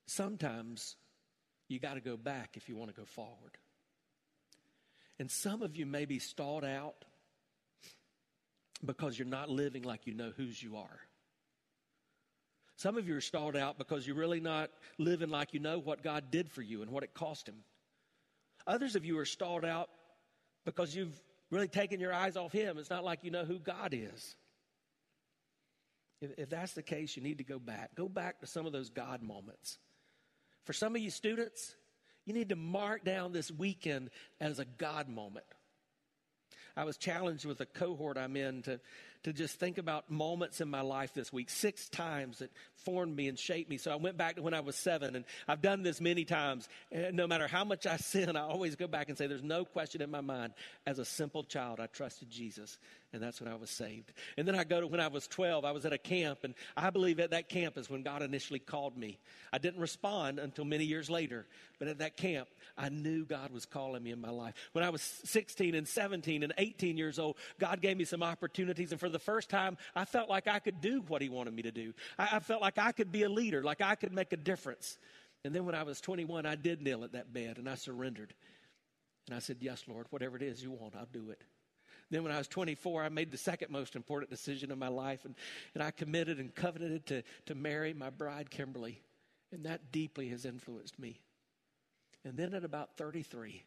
sometimes 0.08 0.96
you 1.68 1.80
got 1.80 1.94
to 1.94 2.02
go 2.02 2.18
back 2.18 2.52
if 2.56 2.68
you 2.68 2.76
want 2.76 2.94
to 2.94 3.00
go 3.00 3.06
forward. 3.06 3.58
And 5.20 5.30
some 5.30 5.62
of 5.62 5.76
you 5.76 5.86
may 5.86 6.06
be 6.06 6.20
stalled 6.20 6.64
out 6.64 7.06
because 8.86 9.18
you're 9.18 9.28
not 9.28 9.50
living 9.50 9.84
like 9.84 10.06
you 10.06 10.14
know 10.14 10.32
whose 10.36 10.62
you 10.62 10.78
are. 10.78 11.00
Some 12.76 12.98
of 12.98 13.08
you 13.08 13.16
are 13.16 13.22
stalled 13.22 13.56
out 13.56 13.80
because 13.80 14.06
you're 14.06 14.16
really 14.16 14.40
not 14.40 14.70
living 15.00 15.30
like 15.30 15.54
you 15.54 15.60
know 15.60 15.80
what 15.80 16.04
God 16.04 16.26
did 16.30 16.52
for 16.52 16.62
you 16.62 16.84
and 16.84 16.92
what 16.92 17.04
it 17.04 17.14
cost 17.14 17.48
Him. 17.48 17.56
Others 18.68 18.96
of 18.96 19.04
you 19.04 19.18
are 19.18 19.26
stalled 19.26 19.66
out 19.66 19.90
because 20.64 20.96
you've 20.96 21.20
really 21.50 21.68
taken 21.68 22.00
your 22.00 22.14
eyes 22.14 22.38
off 22.38 22.52
Him. 22.52 22.78
It's 22.78 22.92
not 22.92 23.04
like 23.04 23.24
you 23.24 23.32
know 23.32 23.46
who 23.46 23.58
God 23.58 23.96
is. 23.96 24.36
If, 26.22 26.32
if 26.38 26.50
that's 26.50 26.74
the 26.74 26.84
case, 26.84 27.18
you 27.18 27.24
need 27.24 27.40
to 27.40 27.44
go 27.44 27.58
back. 27.58 27.96
Go 27.96 28.08
back 28.08 28.42
to 28.42 28.48
some 28.48 28.68
of 28.68 28.74
those 28.74 28.92
God 28.92 29.24
moments. 29.24 29.80
For 30.68 30.74
some 30.74 30.98
of 30.98 31.02
you 31.02 31.10
students, 31.10 31.76
you 32.26 32.34
need 32.34 32.50
to 32.50 32.58
mark 32.58 33.06
down 33.06 33.32
this 33.32 33.50
weekend 33.50 34.10
as 34.42 34.60
a 34.60 34.66
God 34.66 35.08
moment. 35.08 35.46
I 36.76 36.84
was 36.84 36.98
challenged 36.98 37.46
with 37.46 37.62
a 37.62 37.66
cohort 37.66 38.18
I'm 38.18 38.36
in 38.36 38.64
to, 38.64 38.82
to 39.24 39.34
just 39.34 39.60
think 39.60 39.78
about 39.78 40.10
moments 40.10 40.62
in 40.62 40.70
my 40.70 40.82
life 40.82 41.14
this 41.14 41.34
week, 41.34 41.50
six 41.50 41.90
times 41.90 42.40
that 42.40 42.52
formed 42.88 43.16
me 43.16 43.28
and 43.28 43.38
shaped 43.38 43.70
me. 43.70 43.78
So 43.78 43.92
I 43.92 43.96
went 43.96 44.18
back 44.18 44.36
to 44.38 44.42
when 44.42 44.54
I 44.54 44.62
was 44.62 44.76
seven, 44.76 45.16
and 45.16 45.26
I've 45.48 45.62
done 45.62 45.84
this 45.84 46.00
many 46.00 46.24
times. 46.24 46.70
And 46.92 47.18
no 47.18 47.28
matter 47.28 47.48
how 47.48 47.64
much 47.64 47.86
I 47.86 47.98
sin, 47.98 48.36
I 48.38 48.42
always 48.42 48.76
go 48.76 48.88
back 48.88 49.10
and 49.10 49.18
say, 49.18 49.28
There's 49.28 49.44
no 49.44 49.66
question 49.66 50.02
in 50.02 50.10
my 50.10 50.22
mind. 50.22 50.54
As 50.86 51.00
a 51.00 51.06
simple 51.06 51.44
child, 51.44 51.80
I 51.80 51.88
trusted 51.88 52.30
Jesus, 52.30 52.78
and 53.12 53.22
that's 53.22 53.42
when 53.42 53.52
I 53.52 53.56
was 53.56 53.70
saved. 53.70 54.14
And 54.38 54.48
then 54.48 54.56
I 54.56 54.64
go 54.64 54.80
to 54.80 54.88
when 54.88 55.00
I 55.00 55.08
was 55.08 55.28
12, 55.28 55.66
I 55.66 55.72
was 55.72 55.86
at 55.86 55.94
a 55.94 55.98
camp, 55.98 56.40
and 56.44 56.54
I 56.76 56.90
believe 56.90 57.20
at 57.20 57.32
that 57.32 57.50
camp 57.50 57.78
is 57.78 57.90
when 57.90 58.04
God 58.04 58.22
initially 58.22 58.60
called 58.60 58.98
me. 58.98 59.20
I 59.52 59.58
didn't 59.58 59.82
respond 59.82 60.40
until 60.40 60.66
many 60.66 60.86
years 60.86 61.10
later, 61.10 61.46
but 61.80 61.88
at 61.88 62.00
that 62.00 62.18
camp, 62.18 62.48
I 62.78 62.90
knew 62.90 63.26
God 63.26 63.52
was 63.52 63.66
calling 63.66 64.04
me 64.04 64.12
in 64.12 64.22
my 64.22 64.30
life. 64.30 64.54
When 64.72 64.84
I 64.84 64.90
was 64.90 65.02
16 65.02 65.76
and 65.76 65.88
17 65.88 66.44
and 66.44 66.54
18 66.58 66.98
years 66.98 67.20
old, 67.20 67.38
God 67.60 67.82
gave 67.82 67.98
me 67.98 68.06
some 68.06 68.24
opportunities. 68.24 68.92
And 68.92 69.00
for 69.00 69.07
the 69.10 69.20
first 69.20 69.50
time, 69.50 69.78
I 69.96 70.06
felt 70.06 70.30
like 70.30 70.48
I 70.48 70.60
could 70.60 70.82
do 70.82 71.04
what 71.08 71.22
He 71.22 71.30
wanted 71.30 71.54
me 71.54 71.64
to 71.64 71.72
do. 71.72 71.94
I, 72.18 72.30
I 72.34 72.40
felt 72.40 72.62
like 72.62 72.78
I 72.78 72.92
could 72.92 73.12
be 73.12 73.24
a 73.24 73.30
leader, 73.30 73.64
like 73.64 73.82
I 73.82 73.96
could 73.96 74.14
make 74.14 74.34
a 74.34 74.38
difference. 74.38 74.98
And 75.44 75.54
then 75.54 75.66
when 75.66 75.76
I 75.76 75.84
was 75.84 76.02
21, 76.02 76.46
I 76.46 76.56
did 76.56 76.82
kneel 76.82 77.04
at 77.04 77.14
that 77.14 77.32
bed 77.32 77.58
and 77.58 77.70
I 77.70 77.76
surrendered. 77.76 78.34
And 79.28 79.36
I 79.36 79.40
said, 79.40 79.58
Yes, 79.62 79.84
Lord, 79.88 80.08
whatever 80.10 80.36
it 80.36 80.44
is 80.44 80.64
you 80.64 80.72
want, 80.72 80.96
I'll 80.96 81.08
do 81.12 81.30
it. 81.30 81.42
Then, 82.10 82.24
when 82.24 82.32
I 82.32 82.38
was 82.38 82.48
24, 82.48 83.04
I 83.04 83.10
made 83.10 83.32
the 83.32 83.38
second 83.38 83.70
most 83.70 83.96
important 83.96 84.32
decision 84.32 84.72
of 84.72 84.78
my 84.78 84.88
life, 84.88 85.26
and, 85.26 85.36
and 85.74 85.84
I 85.84 85.92
committed 85.92 86.40
and 86.40 86.56
covenanted 86.56 87.06
to, 87.08 87.24
to 87.48 87.56
marry 87.56 87.94
my 87.94 88.10
bride, 88.10 88.50
Kimberly. 88.50 89.02
And 89.52 89.66
that 89.66 89.92
deeply 89.92 90.30
has 90.30 90.46
influenced 90.46 90.98
me. 90.98 91.20
And 92.24 92.38
then 92.38 92.54
at 92.54 92.64
about 92.64 92.96
33, 92.98 93.64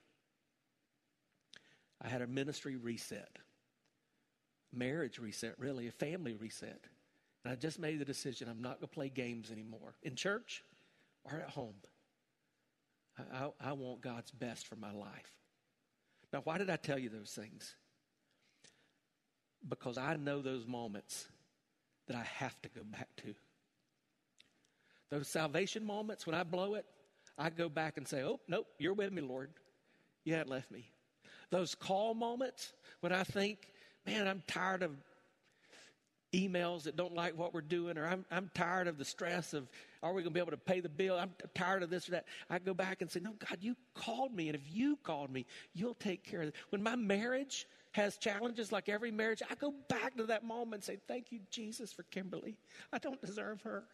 I 2.03 2.09
had 2.09 2.23
a 2.23 2.27
ministry 2.27 2.77
reset, 2.77 3.39
marriage 4.73 5.19
reset, 5.19 5.55
really, 5.59 5.89
a 5.89 5.93
family 5.93 6.35
reset. 6.35 6.81
And 7.45 7.53
I 7.53 7.57
just 7.57 7.79
made 7.79 7.99
the 7.99 8.05
decision 8.05 8.49
I'm 8.49 8.63
not 8.63 8.81
going 8.81 8.89
to 8.89 8.95
play 8.95 9.09
games 9.09 9.51
anymore 9.51 9.95
in 10.03 10.15
church 10.15 10.63
or 11.25 11.39
at 11.39 11.51
home. 11.51 11.75
I, 13.19 13.45
I, 13.45 13.71
I, 13.71 13.73
want 13.73 14.01
God's 14.01 14.31
best 14.31 14.67
for 14.67 14.77
my 14.77 14.93
life. 14.93 15.35
Now, 16.33 16.41
why 16.45 16.59
did 16.59 16.71
I 16.71 16.77
tell 16.77 16.99
you 16.99 17.09
those 17.09 17.33
things? 17.33 17.75
Because 19.69 19.99
I 19.99 20.17
know 20.17 20.43
those 20.43 20.67
moments 20.67 21.27
that 22.07 22.17
I 22.17 22.23
have 22.23 22.61
to 22.63 22.69
go 22.69 22.83
back 22.85 23.09
to. 23.19 23.35
Those 25.11 25.29
salvation 25.29 25.85
moments 25.85 26.27
when 26.27 26.35
I 26.35 26.45
blow 26.45 26.75
it, 26.75 26.87
I 27.37 27.51
go 27.51 27.69
back 27.69 27.97
and 27.97 28.07
say, 28.07 28.23
Oh, 28.23 28.41
nope, 28.49 28.67
you're 28.79 28.95
with 28.95 29.13
me, 29.13 29.23
Lord. 29.23 29.51
You 30.25 30.35
hadn't 30.35 30.51
left 30.51 30.71
me. 30.71 30.91
Those 31.51 31.75
call 31.75 32.15
moments 32.15 32.73
when 33.01 33.13
I 33.13 33.25
think, 33.25 33.73
man, 34.11 34.27
I'm 34.27 34.43
tired 34.47 34.83
of 34.83 34.91
emails 36.33 36.85
that 36.85 36.97
don't 36.97 37.15
like 37.15 37.37
what 37.37 37.55
we're 37.55 37.61
doing, 37.61 37.99
or 37.99 38.07
I'm, 38.07 38.25
I'm 38.31 38.51
tired 38.55 38.89
of 38.89 38.99
the 38.99 39.05
stress 39.05 39.53
of, 39.53 39.69
are 40.03 40.13
we 40.13 40.23
going 40.23 40.33
to 40.33 40.35
be 40.35 40.41
able 40.41 40.53
to 40.53 40.57
pay 40.57 40.81
the 40.81 40.89
bill? 40.89 41.17
I'm 41.17 41.31
tired 41.55 41.83
of 41.83 41.91
this 41.91 42.09
or 42.09 42.13
that. 42.13 42.27
I 42.49 42.59
go 42.59 42.75
back 42.75 43.03
and 43.03 43.11
say, 43.11 43.21
no, 43.21 43.33
God, 43.33 43.59
you 43.61 43.77
called 43.95 44.35
me, 44.35 44.49
and 44.49 44.57
if 44.57 44.63
you 44.73 44.97
called 45.03 45.31
me, 45.31 45.47
you'll 45.75 45.95
take 45.95 46.25
care 46.25 46.43
of 46.43 46.49
it. 46.49 46.55
When 46.71 46.83
my 46.83 46.97
marriage 46.97 47.67
has 47.93 48.17
challenges 48.17 48.71
like 48.71 48.89
every 48.89 49.11
marriage, 49.11 49.43
I 49.49 49.55
go 49.55 49.75
back 49.89 50.17
to 50.17 50.25
that 50.27 50.45
moment 50.45 50.75
and 50.75 50.85
say, 50.85 50.99
thank 51.09 51.33
you, 51.33 51.41
Jesus, 51.51 51.93
for 51.93 52.05
Kimberly. 52.05 52.57
I 52.93 52.99
don't 52.99 53.21
deserve 53.21 53.63
her. 53.63 53.85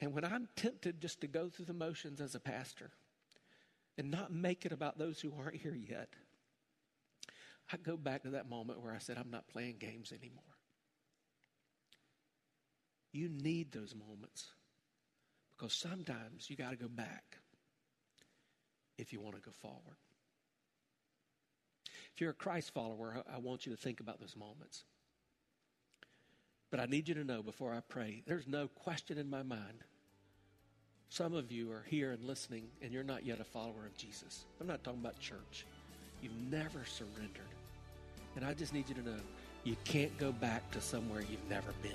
And 0.00 0.12
when 0.12 0.24
I'm 0.24 0.48
tempted 0.56 1.00
just 1.00 1.20
to 1.20 1.26
go 1.26 1.48
through 1.48 1.66
the 1.66 1.72
motions 1.72 2.20
as 2.20 2.34
a 2.34 2.40
pastor 2.40 2.90
and 3.96 4.10
not 4.10 4.32
make 4.32 4.66
it 4.66 4.72
about 4.72 4.98
those 4.98 5.20
who 5.20 5.32
aren't 5.38 5.56
here 5.56 5.74
yet, 5.74 6.08
I 7.72 7.76
go 7.76 7.96
back 7.96 8.22
to 8.22 8.30
that 8.30 8.48
moment 8.48 8.82
where 8.82 8.92
I 8.92 8.98
said, 8.98 9.16
I'm 9.18 9.30
not 9.30 9.48
playing 9.48 9.76
games 9.78 10.12
anymore. 10.12 10.42
You 13.12 13.28
need 13.28 13.72
those 13.72 13.94
moments 13.94 14.48
because 15.56 15.72
sometimes 15.72 16.50
you 16.50 16.56
got 16.56 16.70
to 16.70 16.76
go 16.76 16.88
back 16.88 17.38
if 18.98 19.12
you 19.12 19.20
want 19.20 19.36
to 19.36 19.40
go 19.40 19.52
forward. 19.52 19.96
If 22.14 22.20
you're 22.20 22.30
a 22.30 22.34
Christ 22.34 22.72
follower, 22.74 23.22
I 23.32 23.38
want 23.38 23.66
you 23.66 23.72
to 23.72 23.80
think 23.80 24.00
about 24.00 24.20
those 24.20 24.36
moments. 24.36 24.84
But 26.70 26.80
I 26.80 26.86
need 26.86 27.08
you 27.08 27.14
to 27.14 27.24
know 27.24 27.42
before 27.42 27.72
I 27.72 27.80
pray, 27.80 28.22
there's 28.26 28.48
no 28.48 28.68
question 28.68 29.16
in 29.16 29.30
my 29.30 29.42
mind. 29.42 29.84
Some 31.08 31.34
of 31.34 31.52
you 31.52 31.70
are 31.70 31.84
here 31.86 32.10
and 32.10 32.24
listening, 32.24 32.66
and 32.82 32.92
you're 32.92 33.04
not 33.04 33.24
yet 33.24 33.38
a 33.38 33.44
follower 33.44 33.86
of 33.86 33.96
Jesus. 33.96 34.44
I'm 34.60 34.66
not 34.66 34.82
talking 34.82 35.00
about 35.00 35.20
church. 35.20 35.66
You've 36.20 36.36
never 36.50 36.84
surrendered. 36.84 37.53
And 38.36 38.44
I 38.44 38.54
just 38.54 38.72
need 38.72 38.88
you 38.88 38.94
to 38.96 39.02
know 39.02 39.16
you 39.64 39.76
can't 39.84 40.16
go 40.18 40.32
back 40.32 40.70
to 40.72 40.80
somewhere 40.80 41.20
you've 41.20 41.48
never 41.48 41.72
been. 41.82 41.92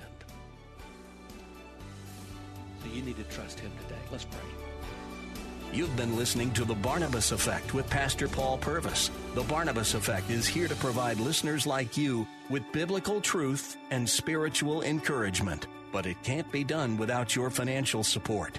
So 2.82 2.94
you 2.94 3.02
need 3.02 3.16
to 3.16 3.24
trust 3.24 3.60
Him 3.60 3.70
today. 3.82 4.00
Let's 4.10 4.24
pray. 4.24 4.40
You've 5.72 5.94
been 5.96 6.16
listening 6.16 6.50
to 6.52 6.64
The 6.64 6.74
Barnabas 6.74 7.30
Effect 7.30 7.74
with 7.74 7.88
Pastor 7.88 8.26
Paul 8.26 8.58
Purvis. 8.58 9.10
The 9.34 9.44
Barnabas 9.44 9.94
Effect 9.94 10.30
is 10.30 10.46
here 10.46 10.66
to 10.66 10.74
provide 10.76 11.20
listeners 11.20 11.66
like 11.66 11.96
you 11.96 12.26
with 12.48 12.64
biblical 12.72 13.20
truth 13.20 13.76
and 13.90 14.08
spiritual 14.08 14.82
encouragement 14.82 15.66
but 15.92 16.06
it 16.06 16.22
can't 16.22 16.50
be 16.52 16.64
done 16.64 16.96
without 16.96 17.34
your 17.34 17.50
financial 17.50 18.04
support. 18.04 18.58